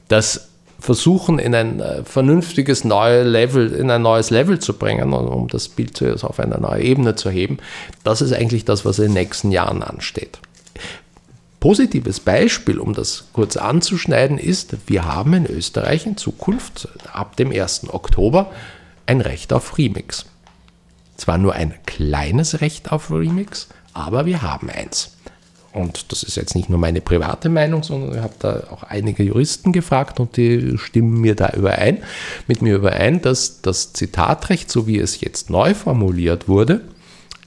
[0.10, 5.48] Das versuchen in ein äh, vernünftiges neues Level, in ein neues Level zu bringen, um
[5.48, 7.60] das Bild auf eine neue Ebene zu heben,
[8.04, 10.40] das ist eigentlich das, was in den nächsten Jahren ansteht.
[11.60, 17.52] Positives Beispiel, um das kurz anzuschneiden, ist, wir haben in Österreich in Zukunft ab dem
[17.52, 17.92] 1.
[17.92, 18.52] Oktober
[19.06, 20.26] ein Recht auf Remix.
[21.18, 25.16] Zwar nur ein kleines Recht auf Remix, aber wir haben eins.
[25.76, 29.24] Und das ist jetzt nicht nur meine private Meinung, sondern ich habe da auch einige
[29.24, 32.02] Juristen gefragt und die stimmen mir da überein,
[32.48, 36.82] mit mir überein, dass das Zitatrecht, so wie es jetzt neu formuliert wurde,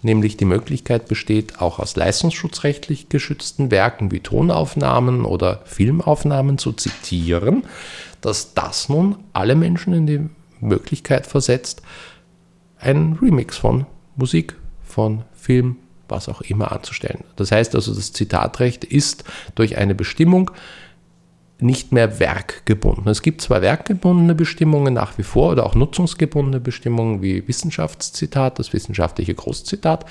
[0.03, 7.65] nämlich die Möglichkeit besteht, auch aus leistungsschutzrechtlich geschützten Werken wie Tonaufnahmen oder Filmaufnahmen zu zitieren,
[8.21, 10.21] dass das nun alle Menschen in die
[10.61, 11.83] Möglichkeit versetzt,
[12.79, 15.77] einen Remix von Musik, von Film,
[16.09, 17.25] was auch immer anzustellen.
[17.37, 20.51] Das heißt also, das Zitatrecht ist durch eine Bestimmung
[21.61, 23.09] nicht mehr werkgebunden.
[23.09, 28.73] Es gibt zwar werkgebundene Bestimmungen nach wie vor oder auch nutzungsgebundene Bestimmungen wie Wissenschaftszitat, das
[28.73, 30.07] wissenschaftliche Großzitat,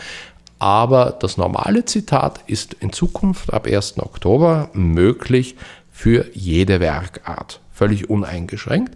[0.60, 4.00] aber das normale Zitat ist in Zukunft ab 1.
[4.00, 5.56] Oktober möglich
[5.92, 8.96] für jede Werkart, völlig uneingeschränkt.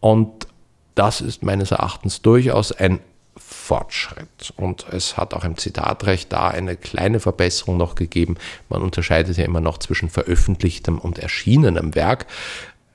[0.00, 0.46] Und
[0.94, 3.00] das ist meines Erachtens durchaus ein
[3.36, 4.52] Fortschritt.
[4.56, 8.36] Und es hat auch im Zitatrecht da eine kleine Verbesserung noch gegeben.
[8.68, 12.26] Man unterscheidet ja immer noch zwischen veröffentlichtem und erschienenem Werk.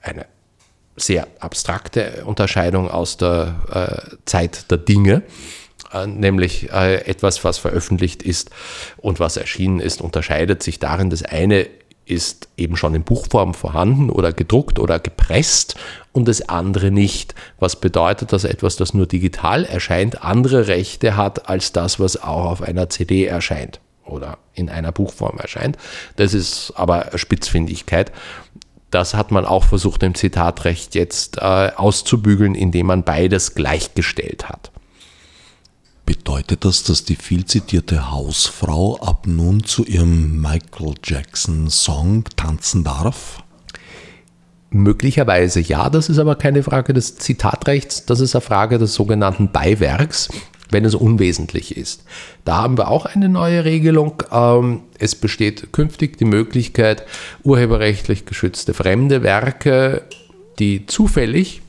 [0.02, 0.26] Eine
[0.96, 5.24] sehr abstrakte Unterscheidung aus der äh, Zeit der Dinge
[5.94, 8.52] äh, nämlich äh, etwas, was veröffentlicht ist
[8.98, 11.68] und was erschienen ist, unterscheidet sich darin, das eine
[12.10, 15.76] ist eben schon in Buchform vorhanden oder gedruckt oder gepresst
[16.12, 17.36] und das andere nicht.
[17.60, 22.46] Was bedeutet, dass etwas, das nur digital erscheint, andere Rechte hat als das, was auch
[22.46, 25.78] auf einer CD erscheint oder in einer Buchform erscheint.
[26.16, 28.12] Das ist aber Spitzfindigkeit.
[28.92, 31.42] Das hat man auch versucht im Zitatrecht jetzt äh,
[31.76, 34.72] auszubügeln, indem man beides gleichgestellt hat.
[36.10, 42.84] Bedeutet das, dass die viel zitierte Hausfrau ab nun zu ihrem Michael Jackson Song tanzen
[42.84, 43.44] darf?
[44.72, 49.52] Möglicherweise ja, das ist aber keine Frage des Zitatrechts, das ist eine Frage des sogenannten
[49.52, 50.30] Beiwerks,
[50.72, 52.06] wenn es unwesentlich ist.
[52.44, 54.24] Da haben wir auch eine neue Regelung.
[54.32, 57.04] Ähm, es besteht künftig die Möglichkeit,
[57.44, 60.02] urheberrechtlich geschützte fremde Werke,
[60.58, 61.62] die zufällig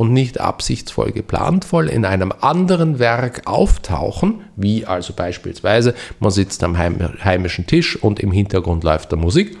[0.00, 6.78] und nicht absichtsvoll geplantvoll in einem anderen Werk auftauchen, wie also beispielsweise man sitzt am
[6.78, 9.58] heimischen Tisch und im Hintergrund läuft der Musik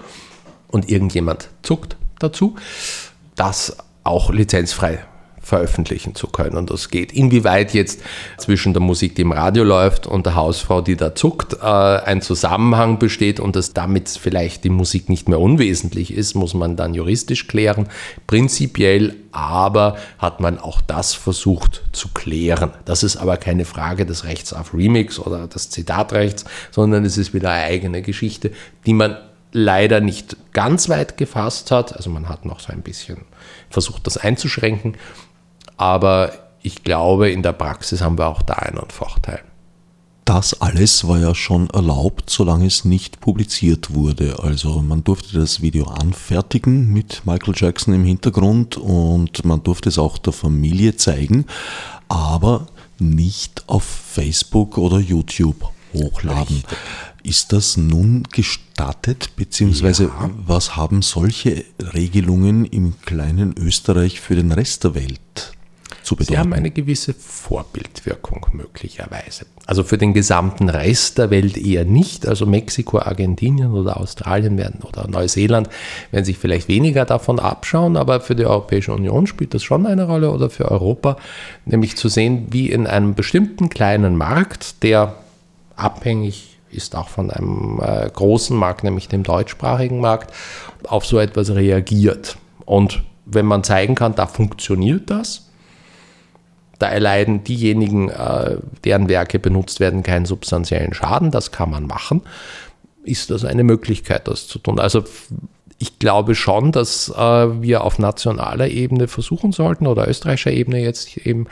[0.68, 2.56] und irgendjemand zuckt dazu,
[3.36, 5.00] das auch lizenzfrei
[5.50, 6.56] veröffentlichen zu können.
[6.56, 7.12] Und das geht.
[7.12, 8.00] Inwieweit jetzt
[8.38, 12.22] zwischen der Musik, die im Radio läuft, und der Hausfrau, die da zuckt, äh, ein
[12.22, 16.94] Zusammenhang besteht und dass damit vielleicht die Musik nicht mehr unwesentlich ist, muss man dann
[16.94, 17.88] juristisch klären.
[18.26, 22.70] Prinzipiell aber hat man auch das versucht zu klären.
[22.84, 27.34] Das ist aber keine Frage des Rechts auf Remix oder des Zitatrechts, sondern es ist
[27.34, 28.52] wieder eine eigene Geschichte,
[28.86, 29.16] die man
[29.52, 31.96] leider nicht ganz weit gefasst hat.
[31.96, 33.18] Also man hat noch so ein bisschen
[33.68, 34.96] versucht, das einzuschränken.
[35.80, 39.40] Aber ich glaube, in der Praxis haben wir auch da einen Vorteil.
[40.26, 44.40] Das alles war ja schon erlaubt, solange es nicht publiziert wurde.
[44.42, 49.98] Also man durfte das Video anfertigen mit Michael Jackson im Hintergrund und man durfte es
[49.98, 51.46] auch der Familie zeigen,
[52.08, 52.66] aber
[52.98, 56.56] nicht auf Facebook oder YouTube hochladen.
[56.56, 56.78] Richtig.
[57.22, 60.30] Ist das nun gestattet, beziehungsweise ja.
[60.46, 61.64] was haben solche
[61.94, 65.54] Regelungen im kleinen Österreich für den Rest der Welt
[66.10, 66.32] zu bedeuten?
[66.32, 69.46] Sie haben eine gewisse Vorbildwirkung möglicherweise.
[69.66, 72.26] Also für den gesamten Rest der Welt eher nicht.
[72.26, 75.68] Also Mexiko, Argentinien oder Australien werden oder Neuseeland
[76.10, 80.04] werden sich vielleicht weniger davon abschauen, aber für die Europäische Union spielt das schon eine
[80.04, 81.16] Rolle oder für Europa,
[81.64, 85.14] nämlich zu sehen, wie in einem bestimmten kleinen Markt, der
[85.76, 90.32] abhängig ist auch von einem äh, großen Markt, nämlich dem deutschsprachigen Markt,
[90.84, 92.36] auf so etwas reagiert.
[92.64, 95.49] Und wenn man zeigen kann, da funktioniert das,
[96.80, 102.22] da erleiden diejenigen, äh, deren Werke benutzt werden, keinen substanziellen Schaden, das kann man machen,
[103.04, 104.80] ist das eine Möglichkeit, das zu tun.
[104.80, 105.04] Also
[105.78, 111.16] ich glaube schon, dass äh, wir auf nationaler Ebene versuchen sollten oder österreichischer Ebene jetzt
[111.18, 111.46] eben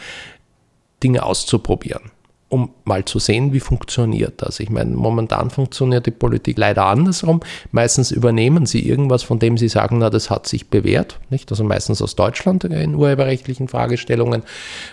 [1.02, 2.10] Dinge auszuprobieren
[2.48, 4.58] um mal zu sehen, wie funktioniert das.
[4.60, 7.40] Ich meine, momentan funktioniert die Politik leider andersrum.
[7.72, 11.50] Meistens übernehmen sie irgendwas, von dem sie sagen, na, das hat sich bewährt, nicht?
[11.50, 14.42] Also meistens aus Deutschland in urheberrechtlichen Fragestellungen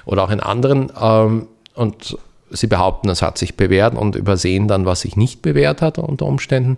[0.06, 0.92] oder auch in anderen.
[1.00, 2.18] Ähm, und
[2.50, 6.26] sie behaupten, es hat sich bewährt und übersehen dann, was sich nicht bewährt hat unter
[6.26, 6.76] Umständen,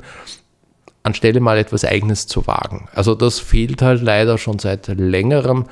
[1.04, 2.88] anstelle mal etwas Eigenes zu wagen.
[2.94, 5.66] Also das fehlt halt leider schon seit längerem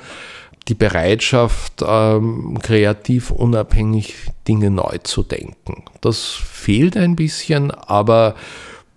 [0.68, 4.14] die Bereitschaft, ähm, kreativ unabhängig
[4.48, 5.84] Dinge neu zu denken.
[6.00, 8.34] Das fehlt ein bisschen, aber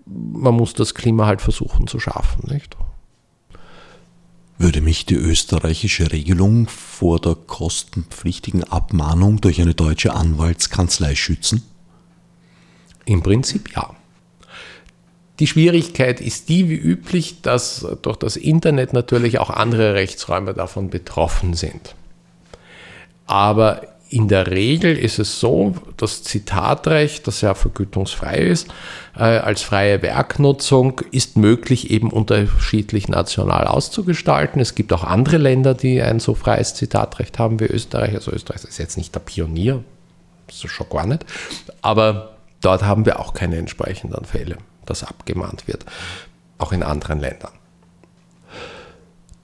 [0.06, 2.76] man muss das Klima halt versuchen zu schaffen, nicht?
[4.58, 11.64] Würde mich die österreichische Regelung vor der kostenpflichtigen Abmahnung durch eine deutsche Anwaltskanzlei schützen?
[13.06, 13.96] Im Prinzip ja.
[15.40, 20.90] Die Schwierigkeit ist die, wie üblich, dass durch das Internet natürlich auch andere Rechtsräume davon
[20.90, 21.96] betroffen sind.
[23.26, 28.68] Aber in der Regel ist es so, das Zitatrecht, das ja vergütungsfrei ist,
[29.16, 34.60] äh, als freie Werknutzung ist möglich eben unterschiedlich national auszugestalten.
[34.60, 38.16] Es gibt auch andere Länder, die ein so freies Zitatrecht haben wie Österreich.
[38.16, 39.84] Also Österreich ist jetzt nicht der Pionier,
[40.48, 41.24] das ist schon gar nicht.
[41.84, 44.58] Aber dort haben wir auch keine entsprechenden Fälle
[44.90, 45.86] das abgemahnt wird,
[46.58, 47.54] auch in anderen Ländern.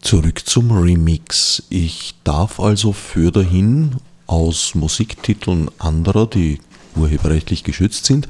[0.01, 1.63] Zurück zum Remix.
[1.69, 3.95] Ich darf also für dahin
[4.27, 6.60] aus Musiktiteln anderer, die
[6.95, 8.27] urheberrechtlich geschützt sind,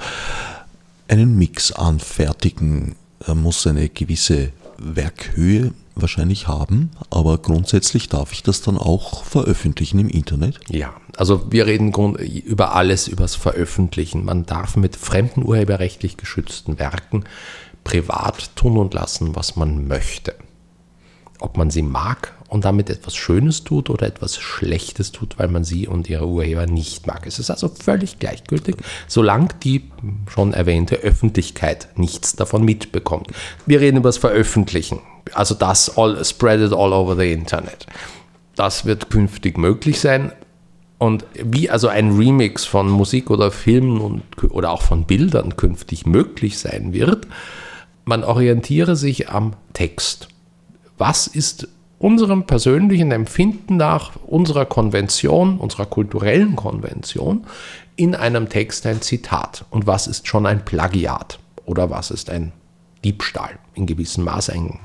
[1.07, 2.95] einen Mix anfertigen.
[3.19, 9.99] Er muss eine gewisse Werkhöhe wahrscheinlich haben, aber grundsätzlich darf ich das dann auch veröffentlichen
[9.99, 10.59] im Internet?
[10.67, 14.25] Ja, also wir reden über alles, übers Veröffentlichen.
[14.25, 17.23] Man darf mit fremden urheberrechtlich geschützten Werken
[17.83, 20.35] privat tun und lassen, was man möchte.
[21.39, 25.63] Ob man sie mag und damit etwas Schönes tut oder etwas Schlechtes tut, weil man
[25.63, 27.27] sie und ihre Urheber nicht mag.
[27.27, 29.91] Es ist also völlig gleichgültig, solange die
[30.31, 33.27] schon erwähnte Öffentlichkeit nichts davon mitbekommt.
[33.65, 34.99] Wir reden über das Veröffentlichen,
[35.33, 37.87] also das all, spread it all over the Internet.
[38.55, 40.31] Das wird künftig möglich sein.
[40.97, 46.05] Und wie also ein Remix von Musik oder Filmen und, oder auch von Bildern künftig
[46.05, 47.27] möglich sein wird,
[48.05, 50.29] man orientiere sich am Text.
[50.97, 51.67] Was ist
[51.99, 57.45] unserem persönlichen Empfinden nach, unserer Konvention, unserer kulturellen Konvention,
[57.95, 59.65] in einem Text ein Zitat?
[59.69, 61.39] Und was ist schon ein Plagiat?
[61.65, 62.51] Oder was ist ein
[63.03, 63.59] Diebstahl?
[63.73, 64.79] In gewissem Maß ein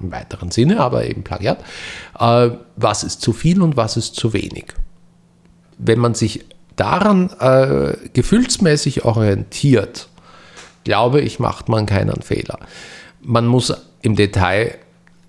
[0.00, 1.58] im weiteren Sinne, aber eben Plagiat.
[2.18, 4.66] Äh, was ist zu viel und was ist zu wenig?
[5.78, 6.44] Wenn man sich
[6.76, 10.08] daran äh, gefühlsmäßig orientiert,
[10.84, 12.58] glaube ich, macht man keinen Fehler.
[13.20, 14.78] Man muss im Detail,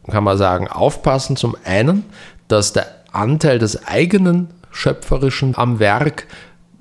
[0.09, 1.35] kann man sagen, aufpassen.
[1.35, 2.05] Zum einen,
[2.47, 6.27] dass der Anteil des eigenen Schöpferischen am Werk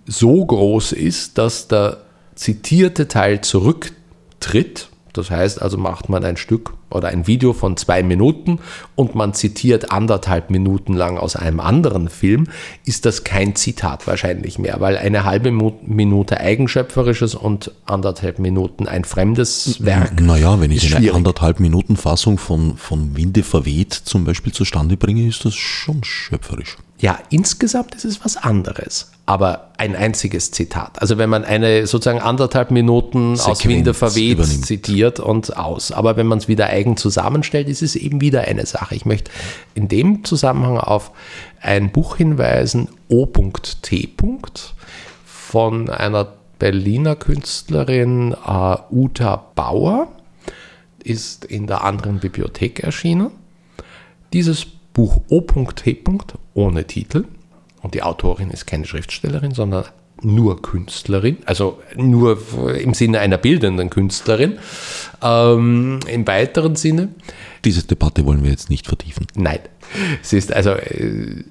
[0.07, 1.99] so groß ist, dass der
[2.35, 8.03] zitierte Teil zurücktritt das heißt also, macht man ein Stück oder ein Video von zwei
[8.03, 8.59] Minuten
[8.95, 12.49] und man zitiert anderthalb Minuten lang aus einem anderen Film,
[12.85, 19.05] ist das kein Zitat wahrscheinlich mehr, weil eine halbe Minute eigenschöpferisches und anderthalb Minuten ein
[19.05, 20.21] fremdes Werk.
[20.21, 25.27] Naja, wenn ich eine anderthalb Minuten Fassung von, von Winde verweht zum Beispiel zustande bringe,
[25.27, 26.77] ist das schon schöpferisch.
[26.99, 29.11] Ja, insgesamt ist es was anderes.
[29.27, 31.03] Aber ein einziges Zitat.
[31.03, 34.67] Also wenn man eine sozusagen anderthalb Minuten Sequenz aus Winde verweht übernimmt.
[34.67, 35.93] zitiert und aus.
[35.93, 38.95] Aber wenn man es wieder eigen zusammenstellt, ist es eben wieder eine Sache.
[38.95, 39.31] Ich möchte
[39.75, 41.11] in dem Zusammenhang auf
[41.61, 44.09] ein Buch hinweisen, O.T.
[45.25, 46.29] von einer
[46.59, 50.09] Berliner Künstlerin uh, Uta Bauer,
[51.05, 53.31] ist in der anderen Bibliothek erschienen.
[54.33, 54.67] Dieses
[54.97, 56.05] Buch O.T.
[56.55, 57.27] ohne Titel
[57.83, 59.85] und die Autorin ist keine Schriftstellerin, sondern
[60.23, 62.39] nur Künstlerin, also nur
[62.75, 64.59] im Sinne einer bildenden Künstlerin.
[65.23, 67.11] Ähm, Im weiteren Sinne.
[67.67, 69.27] Diese Debatte wollen wir jetzt nicht vertiefen.
[69.35, 69.59] Nein,
[70.23, 71.45] sie ist also äh,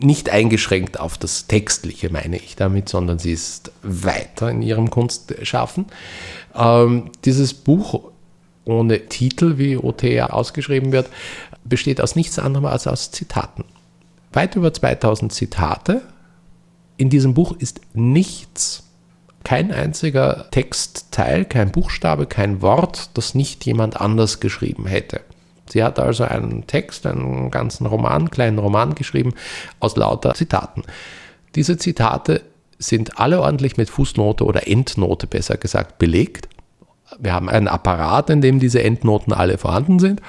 [0.00, 5.84] nicht eingeschränkt auf das Textliche, meine ich damit, sondern sie ist weiter in ihrem Kunstschaffen.
[6.54, 8.10] Ähm, dieses Buch
[8.64, 11.08] ohne Titel, wie OTA ausgeschrieben wird,
[11.68, 13.64] besteht aus nichts anderem als aus Zitaten.
[14.32, 16.02] Weit über 2000 Zitate.
[16.96, 18.84] In diesem Buch ist nichts,
[19.44, 25.20] kein einziger Textteil, kein Buchstabe, kein Wort, das nicht jemand anders geschrieben hätte.
[25.68, 29.34] Sie hat also einen Text, einen ganzen Roman, kleinen Roman geschrieben
[29.80, 30.82] aus lauter Zitaten.
[31.54, 32.42] Diese Zitate
[32.78, 36.48] sind alle ordentlich mit Fußnote oder Endnote besser gesagt belegt.
[37.18, 40.20] Wir haben einen Apparat, in dem diese Endnoten alle vorhanden sind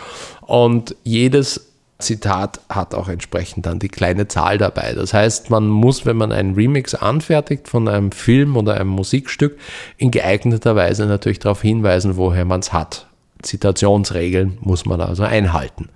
[0.42, 1.68] und jedes
[2.00, 4.94] Zitat hat auch entsprechend dann die kleine Zahl dabei.
[4.94, 9.58] Das heißt, man muss, wenn man einen Remix anfertigt von einem Film oder einem Musikstück,
[9.98, 13.08] in geeigneter Weise natürlich darauf hinweisen, woher man es hat.
[13.42, 15.90] Zitationsregeln muss man also einhalten.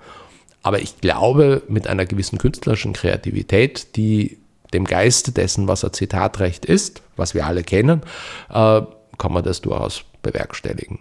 [0.64, 4.38] Aber ich glaube, mit einer gewissen künstlerischen Kreativität, die
[4.74, 8.02] dem Geiste dessen, was ein Zitatrecht ist, was wir alle kennen,
[8.50, 8.82] äh,
[9.18, 11.00] kann man das durchaus bewerkstelligen.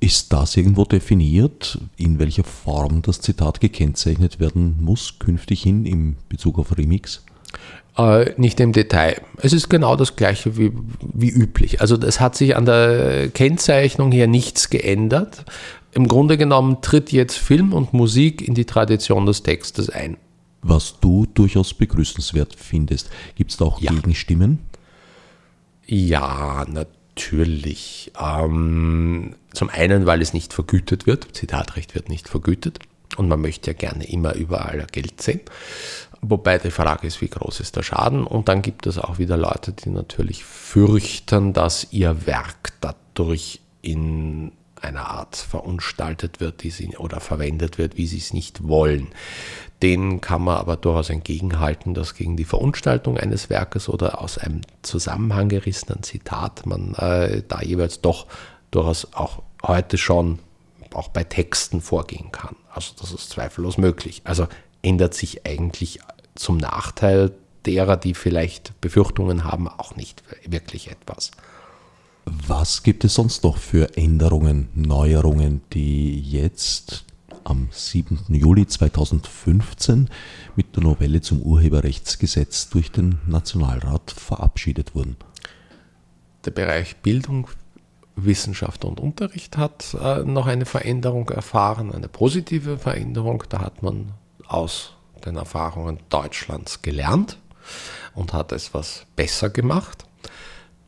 [0.00, 6.16] Ist das irgendwo definiert, in welcher Form das Zitat gekennzeichnet werden muss, künftig hin im
[6.30, 7.22] Bezug auf Remix?
[7.98, 9.20] Äh, nicht im Detail.
[9.42, 10.72] Es ist genau das gleiche wie,
[11.12, 11.82] wie üblich.
[11.82, 15.44] Also es hat sich an der Kennzeichnung her nichts geändert.
[15.92, 20.16] Im Grunde genommen tritt jetzt Film und Musik in die Tradition des Textes ein.
[20.62, 23.10] Was du durchaus begrüßenswert findest.
[23.34, 23.92] Gibt es da auch ja.
[23.92, 24.60] Gegenstimmen?
[25.86, 28.12] Ja, natürlich Natürlich.
[28.18, 31.36] Ähm, zum einen, weil es nicht vergütet wird.
[31.36, 32.78] Zitatrecht wird nicht vergütet.
[33.16, 35.40] Und man möchte ja gerne immer überall Geld sehen.
[36.22, 38.24] Wobei die Frage ist, wie groß ist der Schaden?
[38.24, 44.52] Und dann gibt es auch wieder Leute, die natürlich fürchten, dass ihr Werk dadurch in
[44.82, 49.08] einer Art verunstaltet wird, die sie oder verwendet wird, wie sie es nicht wollen.
[49.82, 54.60] Den kann man aber durchaus entgegenhalten, dass gegen die Verunstaltung eines Werkes oder aus einem
[54.82, 58.26] Zusammenhang gerissenen Zitat man äh, da jeweils doch
[58.70, 60.38] durchaus auch heute schon
[60.92, 62.56] auch bei Texten vorgehen kann.
[62.72, 64.22] Also das ist zweifellos möglich.
[64.24, 64.48] Also
[64.82, 66.00] ändert sich eigentlich
[66.34, 67.32] zum Nachteil
[67.66, 71.30] derer, die vielleicht Befürchtungen haben, auch nicht wirklich etwas.
[72.46, 77.04] Was gibt es sonst noch für Änderungen, Neuerungen, die jetzt
[77.42, 78.20] am 7.
[78.28, 80.08] Juli 2015
[80.54, 85.16] mit der Novelle zum Urheberrechtsgesetz durch den Nationalrat verabschiedet wurden.
[86.44, 87.48] Der Bereich Bildung,
[88.14, 93.42] Wissenschaft und Unterricht hat äh, noch eine Veränderung erfahren, eine positive Veränderung.
[93.48, 94.12] Da hat man
[94.46, 94.92] aus
[95.24, 97.38] den Erfahrungen Deutschlands gelernt
[98.14, 100.04] und hat es was besser gemacht.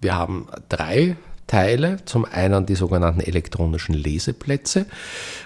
[0.01, 1.17] Wir haben drei
[1.53, 1.99] Teile.
[2.07, 4.87] Zum einen die sogenannten elektronischen Leseplätze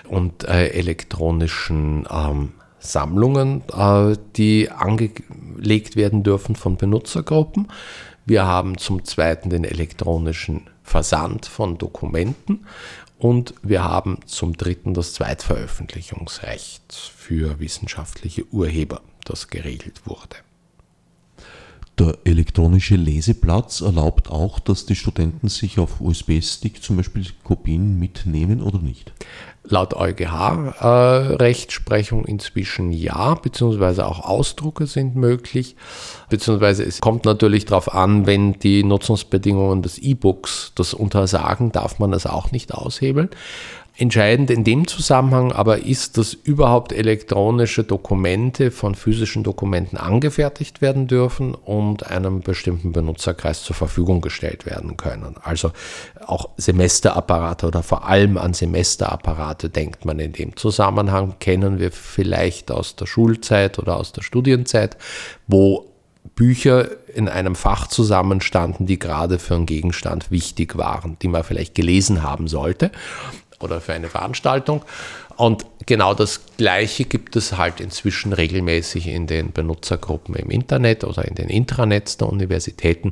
[0.09, 7.73] und äh, elektronischen ähm, Sammlungen, äh, die angelegt werden dürfen von Benutzergruppen.
[8.25, 12.67] Wir haben zum zweiten den elektronischen Versand von Dokumenten
[13.19, 20.37] und wir haben zum dritten das Zweitveröffentlichungsrecht für wissenschaftliche Urheber, das geregelt wurde.
[21.99, 28.61] Der elektronische Leseplatz erlaubt auch, dass die Studenten sich auf USB-Stick zum Beispiel Kopien mitnehmen
[28.61, 29.15] oder nicht?
[29.65, 35.75] Laut EuGH-Rechtsprechung äh, inzwischen ja, beziehungsweise auch Ausdrucke sind möglich,
[36.29, 42.13] beziehungsweise es kommt natürlich darauf an, wenn die Nutzungsbedingungen des E-Books das untersagen, darf man
[42.13, 43.31] das auch nicht aushebeln.
[43.99, 51.07] Entscheidend in dem Zusammenhang aber ist, dass überhaupt elektronische Dokumente von physischen Dokumenten angefertigt werden
[51.07, 55.37] dürfen und einem bestimmten Benutzerkreis zur Verfügung gestellt werden können.
[55.43, 55.73] Also
[56.27, 62.71] auch Semesterapparate oder vor allem an Semesterapparate denkt man in dem Zusammenhang, kennen wir vielleicht
[62.71, 64.99] aus der Schulzeit oder aus der Studienzeit,
[65.47, 65.87] wo
[66.35, 71.75] Bücher in einem Fach zusammenstanden, die gerade für einen Gegenstand wichtig waren, die man vielleicht
[71.75, 72.91] gelesen haben sollte.
[73.61, 74.83] Oder für eine Veranstaltung.
[75.37, 81.27] Und genau das Gleiche gibt es halt inzwischen regelmäßig in den Benutzergruppen im Internet oder
[81.27, 83.11] in den Intranets der Universitäten,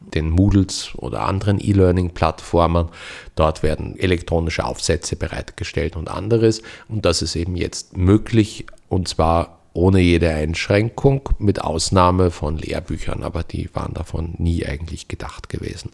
[0.00, 2.88] den Moodles oder anderen E-Learning-Plattformen.
[3.34, 6.62] Dort werden elektronische Aufsätze bereitgestellt und anderes.
[6.88, 13.22] Und das ist eben jetzt möglich und zwar ohne jede Einschränkung, mit Ausnahme von Lehrbüchern,
[13.22, 15.90] aber die waren davon nie eigentlich gedacht gewesen.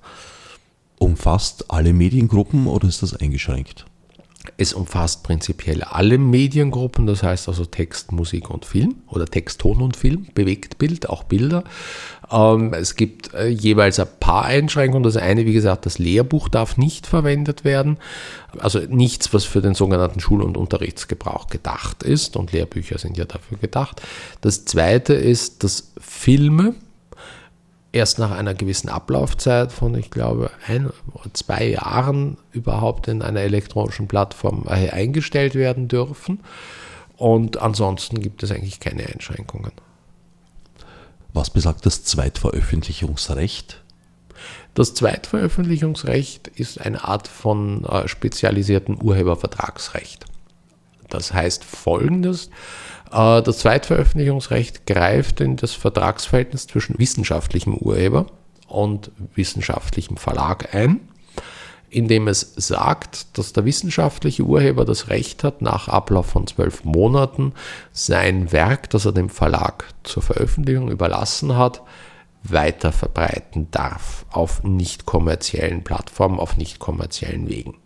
[0.99, 3.87] Umfasst alle Mediengruppen oder ist das eingeschränkt?
[4.57, 9.83] Es umfasst prinzipiell alle Mediengruppen, das heißt also Text, Musik und Film oder Text, Ton
[9.83, 11.65] und Film, Bewegtbild, auch Bilder.
[12.31, 15.03] Ähm, es gibt äh, jeweils ein paar Einschränkungen.
[15.03, 17.99] Das eine, wie gesagt, das Lehrbuch darf nicht verwendet werden.
[18.59, 22.37] Also nichts, was für den sogenannten Schul- und Unterrichtsgebrauch gedacht ist.
[22.37, 24.03] Und Lehrbücher sind ja dafür gedacht.
[24.41, 26.75] Das zweite ist, dass Filme,
[27.93, 33.41] erst nach einer gewissen Ablaufzeit von, ich glaube, ein oder zwei Jahren überhaupt in einer
[33.41, 36.41] elektronischen Plattform eingestellt werden dürfen.
[37.17, 39.73] Und ansonsten gibt es eigentlich keine Einschränkungen.
[41.33, 43.83] Was besagt das Zweitveröffentlichungsrecht?
[44.75, 50.27] Das Zweitveröffentlichungsrecht ist eine Art von äh, spezialisiertem Urhebervertragsrecht.
[51.09, 52.51] Das heißt folgendes, äh,
[53.11, 58.27] das Zweitveröffentlichungsrecht greift in das Vertragsverhältnis zwischen wissenschaftlichem Urheber
[58.67, 61.01] und wissenschaftlichem Verlag ein,
[61.91, 67.55] indem es sagt, dass der wissenschaftliche Urheber das Recht hat, nach Ablauf von zwölf Monaten
[67.93, 71.83] sein Werk, das er dem Verlag zur Veröffentlichung überlassen hat,
[72.43, 77.77] weiter verbreiten darf auf nicht kommerziellen Plattformen, auf nicht kommerziellen Wegen.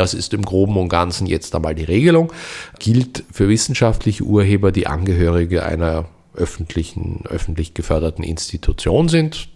[0.00, 2.32] Das ist im Groben und Ganzen jetzt einmal die Regelung.
[2.78, 9.50] Gilt für wissenschaftliche Urheber, die Angehörige einer öffentlichen, öffentlich geförderten Institution sind,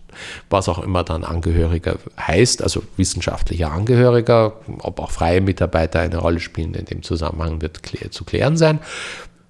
[0.50, 6.40] was auch immer dann Angehöriger heißt, also wissenschaftlicher Angehöriger, ob auch freie Mitarbeiter eine Rolle
[6.40, 7.80] spielen in dem Zusammenhang wird
[8.10, 8.80] zu klären sein.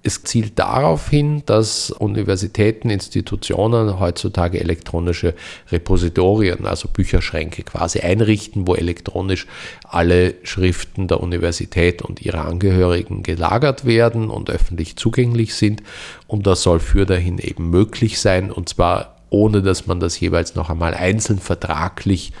[0.07, 5.33] Es zielt darauf hin, dass Universitäten, Institutionen heutzutage elektronische
[5.71, 9.47] Repositorien, also Bücherschränke quasi einrichten, wo elektronisch
[9.83, 15.81] alle Schriften der Universität und ihrer Angehörigen gelagert werden und öffentlich zugänglich sind.
[16.27, 20.53] Und das soll für dahin eben möglich sein, und zwar ohne dass man das jeweils
[20.53, 22.31] noch einmal einzeln vertraglich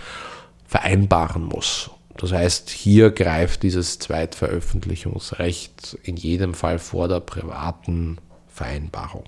[0.67, 1.89] vereinbaren muss.
[2.17, 9.25] Das heißt, hier greift dieses Zweitveröffentlichungsrecht in jedem Fall vor der privaten Vereinbarung.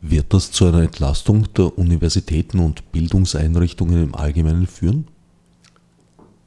[0.00, 5.08] Wird das zu einer Entlastung der Universitäten und Bildungseinrichtungen im Allgemeinen führen?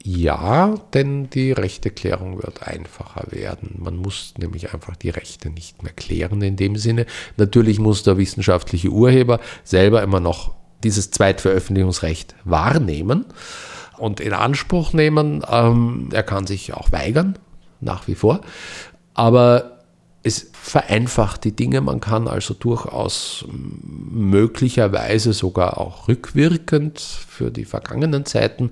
[0.03, 3.75] Ja, denn die Rechteklärung wird einfacher werden.
[3.77, 7.05] Man muss nämlich einfach die Rechte nicht mehr klären in dem Sinne.
[7.37, 13.25] Natürlich muss der wissenschaftliche Urheber selber immer noch dieses Zweitveröffentlichungsrecht wahrnehmen
[14.01, 15.43] und in Anspruch nehmen.
[15.49, 17.37] Ähm, er kann sich auch weigern,
[17.79, 18.41] nach wie vor.
[19.13, 19.79] Aber
[20.23, 21.81] es vereinfacht die Dinge.
[21.81, 28.71] Man kann also durchaus möglicherweise sogar auch rückwirkend für die vergangenen Zeiten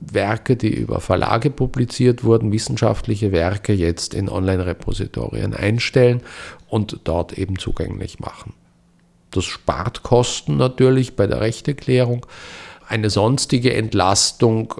[0.00, 6.22] Werke, die über Verlage publiziert wurden, wissenschaftliche Werke jetzt in Online-Repositorien einstellen
[6.68, 8.54] und dort eben zugänglich machen.
[9.30, 12.24] Das spart Kosten natürlich bei der Rechteklärung.
[12.88, 14.74] Eine sonstige Entlastung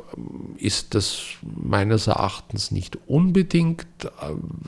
[0.57, 3.87] ist das meines Erachtens nicht unbedingt,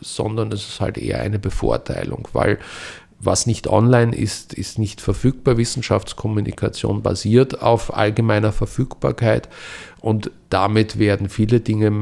[0.03, 2.59] sondern es ist halt eher eine Bevorteilung, weil
[3.18, 5.57] was nicht online ist, ist nicht verfügbar.
[5.57, 9.49] Wissenschaftskommunikation basiert auf allgemeiner Verfügbarkeit
[10.01, 11.93] und damit werden viele Dinge,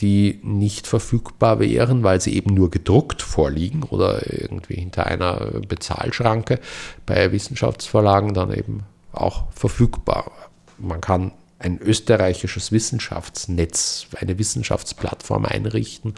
[0.00, 6.58] die nicht verfügbar wären, weil sie eben nur gedruckt vorliegen oder irgendwie hinter einer Bezahlschranke
[7.06, 10.30] bei Wissenschaftsverlagen dann eben auch verfügbar
[10.78, 16.14] man kann ein österreichisches Wissenschaftsnetz, eine Wissenschaftsplattform einrichten,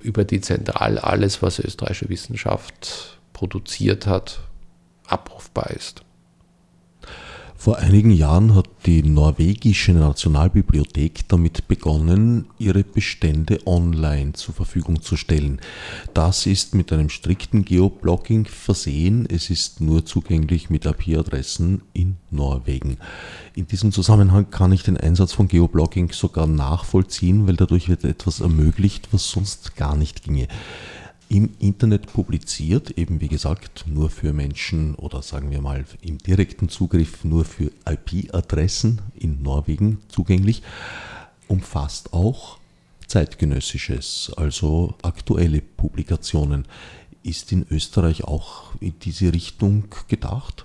[0.00, 4.40] über die zentral alles, was österreichische Wissenschaft produziert hat,
[5.06, 6.05] abrufbar ist.
[7.58, 15.16] Vor einigen Jahren hat die norwegische Nationalbibliothek damit begonnen, ihre Bestände online zur Verfügung zu
[15.16, 15.60] stellen.
[16.14, 19.26] Das ist mit einem strikten Geoblocking versehen.
[19.28, 22.98] Es ist nur zugänglich mit IP-Adressen in Norwegen.
[23.54, 28.40] In diesem Zusammenhang kann ich den Einsatz von Geoblocking sogar nachvollziehen, weil dadurch wird etwas
[28.40, 30.46] ermöglicht, was sonst gar nicht ginge
[31.28, 36.68] im Internet publiziert, eben wie gesagt nur für Menschen oder sagen wir mal im direkten
[36.68, 40.62] Zugriff nur für IP-Adressen in Norwegen zugänglich,
[41.48, 42.58] umfasst auch
[43.06, 46.66] zeitgenössisches, also aktuelle Publikationen.
[47.22, 50.64] Ist in Österreich auch in diese Richtung gedacht?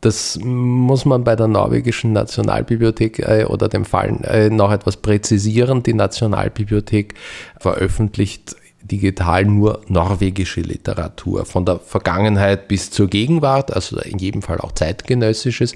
[0.00, 5.82] Das muss man bei der norwegischen Nationalbibliothek äh, oder dem Fall äh, noch etwas präzisieren.
[5.84, 7.14] Die Nationalbibliothek
[7.60, 14.58] veröffentlicht digital nur norwegische Literatur, von der Vergangenheit bis zur Gegenwart, also in jedem Fall
[14.58, 15.74] auch zeitgenössisches,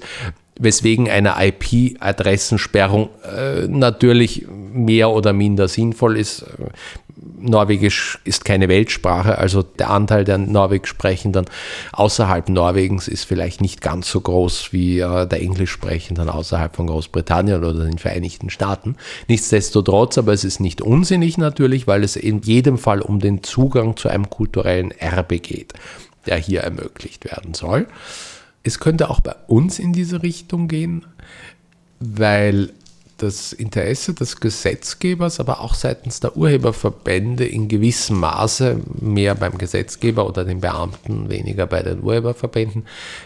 [0.59, 6.45] weswegen eine IP-Adressensperrung äh, natürlich mehr oder minder sinnvoll ist.
[7.39, 11.45] Norwegisch ist keine Weltsprache, also der Anteil der Norwegisch sprechenden
[11.91, 16.87] außerhalb Norwegens ist vielleicht nicht ganz so groß wie äh, der Englisch sprechenden außerhalb von
[16.87, 18.95] Großbritannien oder den Vereinigten Staaten.
[19.27, 23.97] Nichtsdestotrotz, aber es ist nicht unsinnig natürlich, weil es in jedem Fall um den Zugang
[23.97, 25.73] zu einem kulturellen Erbe geht,
[26.27, 27.87] der hier ermöglicht werden soll.
[28.63, 31.05] Es könnte auch bei uns in diese Richtung gehen,
[31.99, 32.71] weil
[33.17, 40.27] das Interesse des Gesetzgebers, aber auch seitens der Urheberverbände in gewissem Maße, mehr beim Gesetzgeber
[40.27, 42.85] oder den Beamten, weniger bei den Urheberverbänden,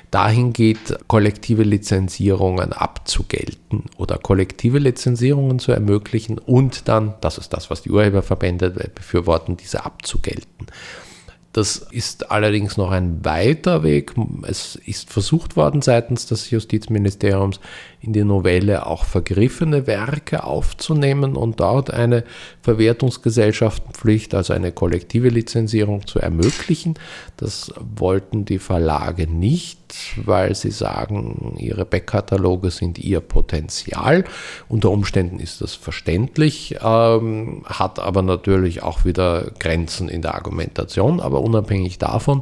[0.10, 7.70] dahin geht, kollektive Lizenzierungen abzugelten oder kollektive Lizenzierungen zu ermöglichen und dann, das ist das,
[7.70, 10.68] was die Urheberverbände befürworten, diese abzugelten.
[11.54, 14.14] Das ist allerdings noch ein weiter Weg.
[14.44, 17.60] Es ist versucht worden seitens des Justizministeriums
[18.02, 22.24] in die Novelle auch vergriffene Werke aufzunehmen und dort eine
[22.64, 26.96] Verwertungsgesellschaftenpflicht, also eine kollektive Lizenzierung zu ermöglichen.
[27.38, 29.78] Das wollten die Verlage nicht,
[30.16, 34.24] weil sie sagen, ihre Backkataloge sind ihr Potenzial.
[34.68, 41.20] Unter Umständen ist das verständlich, ähm, hat aber natürlich auch wieder Grenzen in der Argumentation.
[41.20, 42.42] Aber unabhängig davon,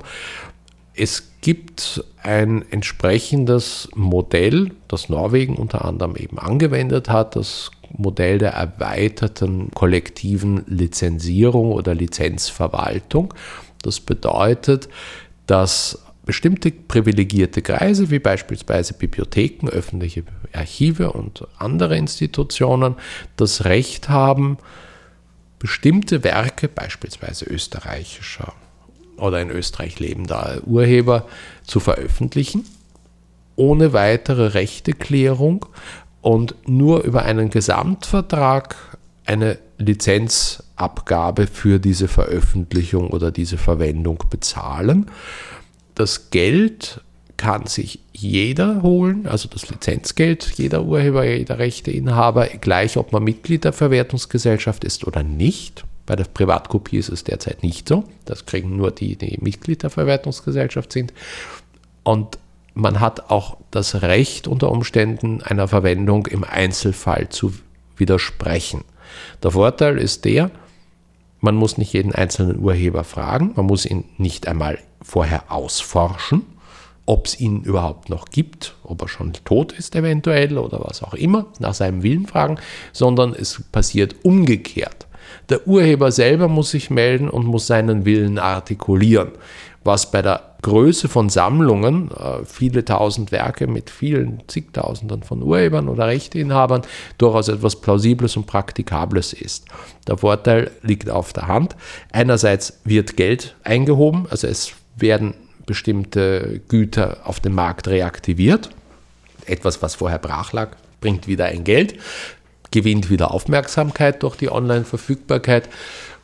[0.99, 8.51] es gibt ein entsprechendes Modell, das Norwegen unter anderem eben angewendet hat, das Modell der
[8.51, 13.33] erweiterten kollektiven Lizenzierung oder Lizenzverwaltung.
[13.81, 14.89] Das bedeutet,
[15.47, 22.95] dass bestimmte privilegierte Kreise, wie beispielsweise Bibliotheken, öffentliche Archive und andere Institutionen,
[23.37, 24.57] das Recht haben,
[25.59, 28.53] bestimmte Werke, beispielsweise österreichischer
[29.19, 31.25] oder in Österreich lebender Urheber
[31.63, 32.65] zu veröffentlichen,
[33.55, 35.65] ohne weitere Rechteklärung
[36.21, 38.75] und nur über einen Gesamtvertrag
[39.25, 45.05] eine Lizenzabgabe für diese Veröffentlichung oder diese Verwendung bezahlen.
[45.95, 47.01] Das Geld
[47.37, 53.63] kann sich jeder holen, also das Lizenzgeld, jeder Urheber, jeder Rechteinhaber, gleich ob man Mitglied
[53.63, 55.85] der Verwertungsgesellschaft ist oder nicht.
[56.09, 58.03] Bei der Privatkopie ist es derzeit nicht so.
[58.25, 61.13] Das kriegen nur die, die Mitglied der Verwertungsgesellschaft sind.
[62.01, 62.39] Und
[62.73, 67.53] man hat auch das Recht unter Umständen einer Verwendung im Einzelfall zu
[67.95, 68.85] widersprechen.
[69.43, 70.49] Der Vorteil ist der,
[71.41, 76.43] man muss nicht jeden einzelnen Urheber fragen, man muss ihn nicht einmal vorher ausforschen,
[77.05, 81.13] ob es ihn überhaupt noch gibt, ob er schon tot ist eventuell oder was auch
[81.13, 82.57] immer, nach seinem Willen fragen,
[82.93, 85.05] sondern es passiert umgekehrt.
[85.49, 89.31] Der Urheber selber muss sich melden und muss seinen Willen artikulieren,
[89.83, 95.87] was bei der Größe von Sammlungen, äh, viele tausend Werke mit vielen zigtausenden von Urhebern
[95.87, 96.81] oder Rechteinhabern,
[97.17, 99.65] durchaus etwas Plausibles und Praktikables ist.
[100.07, 101.75] Der Vorteil liegt auf der Hand.
[102.11, 105.33] Einerseits wird Geld eingehoben, also es werden
[105.65, 108.69] bestimmte Güter auf dem Markt reaktiviert.
[109.45, 111.95] Etwas, was vorher brach lag, bringt wieder ein Geld
[112.71, 115.69] gewinnt wieder Aufmerksamkeit durch die Online-Verfügbarkeit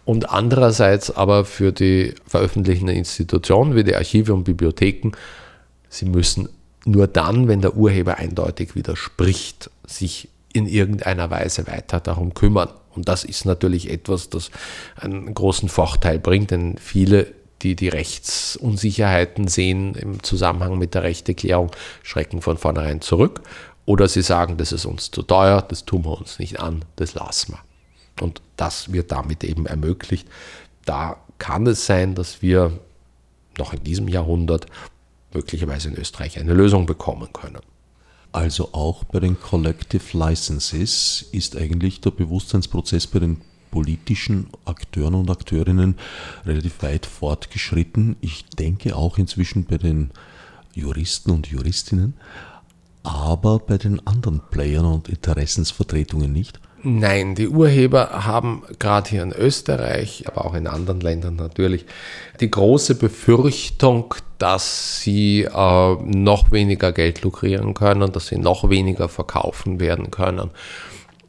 [0.05, 5.11] und andererseits aber für die veröffentlichenden Institutionen wie die Archive und Bibliotheken,
[5.89, 6.49] sie müssen
[6.85, 12.69] nur dann, wenn der Urheber eindeutig widerspricht, sich in irgendeiner Weise weiter darum kümmern.
[12.95, 14.51] Und das ist natürlich etwas, das
[14.95, 17.27] einen großen Vorteil bringt, denn viele,
[17.63, 21.71] die die Rechtsunsicherheiten sehen im Zusammenhang mit der Rechteklärung,
[22.03, 23.41] schrecken von vornherein zurück
[23.85, 27.13] oder sie sagen, das ist uns zu teuer, das tun wir uns nicht an, das
[27.13, 28.23] lassen wir.
[28.23, 30.27] Und das wird damit eben ermöglicht.
[30.85, 32.79] Da kann es sein, dass wir
[33.57, 34.67] noch in diesem Jahrhundert
[35.33, 37.61] möglicherweise in Österreich eine Lösung bekommen können.
[38.31, 45.29] Also auch bei den Collective Licenses ist eigentlich der Bewusstseinsprozess bei den politischen Akteuren und
[45.29, 45.95] Akteurinnen
[46.45, 48.15] relativ weit fortgeschritten.
[48.21, 50.11] Ich denke auch inzwischen bei den
[50.73, 52.13] Juristen und Juristinnen
[53.05, 56.59] aber bei den anderen Playern und Interessensvertretungen nicht?
[56.87, 61.85] Nein, die Urheber haben gerade hier in Österreich, aber auch in anderen Ländern natürlich,
[62.39, 69.09] die große Befürchtung, dass sie äh, noch weniger Geld lukrieren können, dass sie noch weniger
[69.09, 70.51] verkaufen werden können.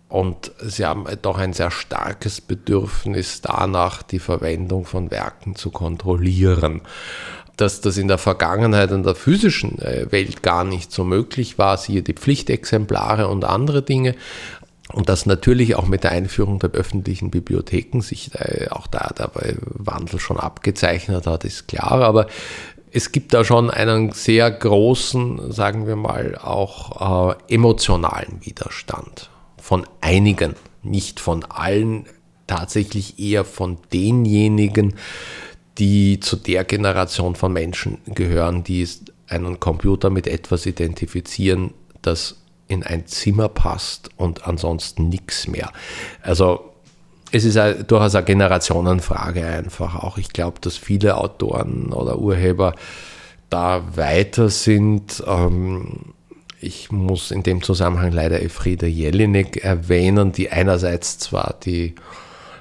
[0.08, 6.82] Und sie haben doch ein sehr starkes Bedürfnis danach, die Verwendung von Werken zu kontrollieren.
[7.56, 11.76] Dass das in der Vergangenheit in der physischen äh, Welt gar nicht so möglich war,
[11.76, 14.14] siehe die Pflichtexemplare und andere Dinge.
[14.92, 19.30] Und dass natürlich auch mit der Einführung der öffentlichen Bibliotheken sich äh, auch da der
[19.60, 22.02] Wandel schon abgezeichnet hat, ist klar.
[22.02, 22.28] Aber
[22.92, 29.30] es gibt da schon einen sehr großen, sagen wir mal, auch äh, emotionalen Widerstand
[29.60, 32.06] von einigen, nicht von allen,
[32.46, 34.94] tatsächlich eher von denjenigen,
[35.78, 38.88] die zu der Generation von Menschen gehören, die
[39.28, 42.36] einen Computer mit etwas identifizieren, das
[42.68, 45.72] in ein Zimmer passt und ansonsten nichts mehr.
[46.22, 46.72] Also
[47.32, 47.56] es ist
[47.90, 50.18] durchaus eine Generationenfrage einfach auch.
[50.18, 52.74] Ich glaube, dass viele Autoren oder Urheber
[53.50, 55.22] da weiter sind.
[55.26, 56.14] Ähm,
[56.60, 61.94] ich muss in dem Zusammenhang leider Efriede Jelinek erwähnen, die einerseits zwar die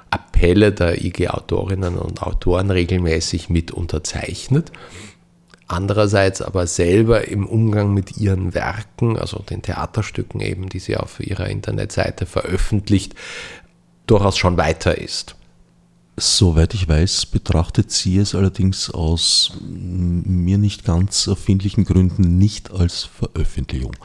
[0.10, 4.72] Appelle der IG-Autorinnen und Autoren regelmäßig mit unterzeichnet,
[5.68, 11.20] andererseits aber selber im Umgang mit ihren Werken, also den Theaterstücken eben, die sie auf
[11.20, 13.16] ihrer Internetseite veröffentlicht,
[14.08, 15.36] durchaus schon weiter ist.
[16.18, 23.04] Soweit ich weiß, betrachtet sie es allerdings aus mir nicht ganz erfindlichen Gründen nicht als
[23.04, 23.98] Veröffentlichung.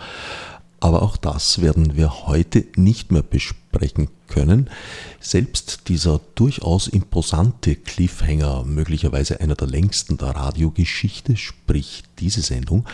[0.81, 3.60] Aber auch das werden wir heute nicht mehr besprechen
[4.29, 4.71] können.
[5.21, 12.85] Selbst dieser durchaus imposante Cliffhanger, möglicherweise einer der längsten der Radiogeschichte, sprich diese Sendung,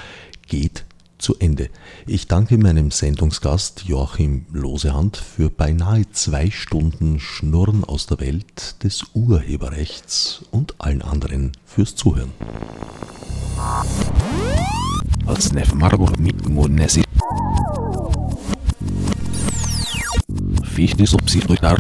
[0.49, 0.85] geht
[1.18, 1.70] zu Ende.
[2.07, 9.05] Ich danke meinem Sendungsgast Joachim Losehand für beinahe zwei Stunden Schnurren aus der Welt des
[9.14, 12.33] Urheberrechts und allen anderen fürs Zuhören
[20.77, 21.79] wie ich nicht so psychisch nach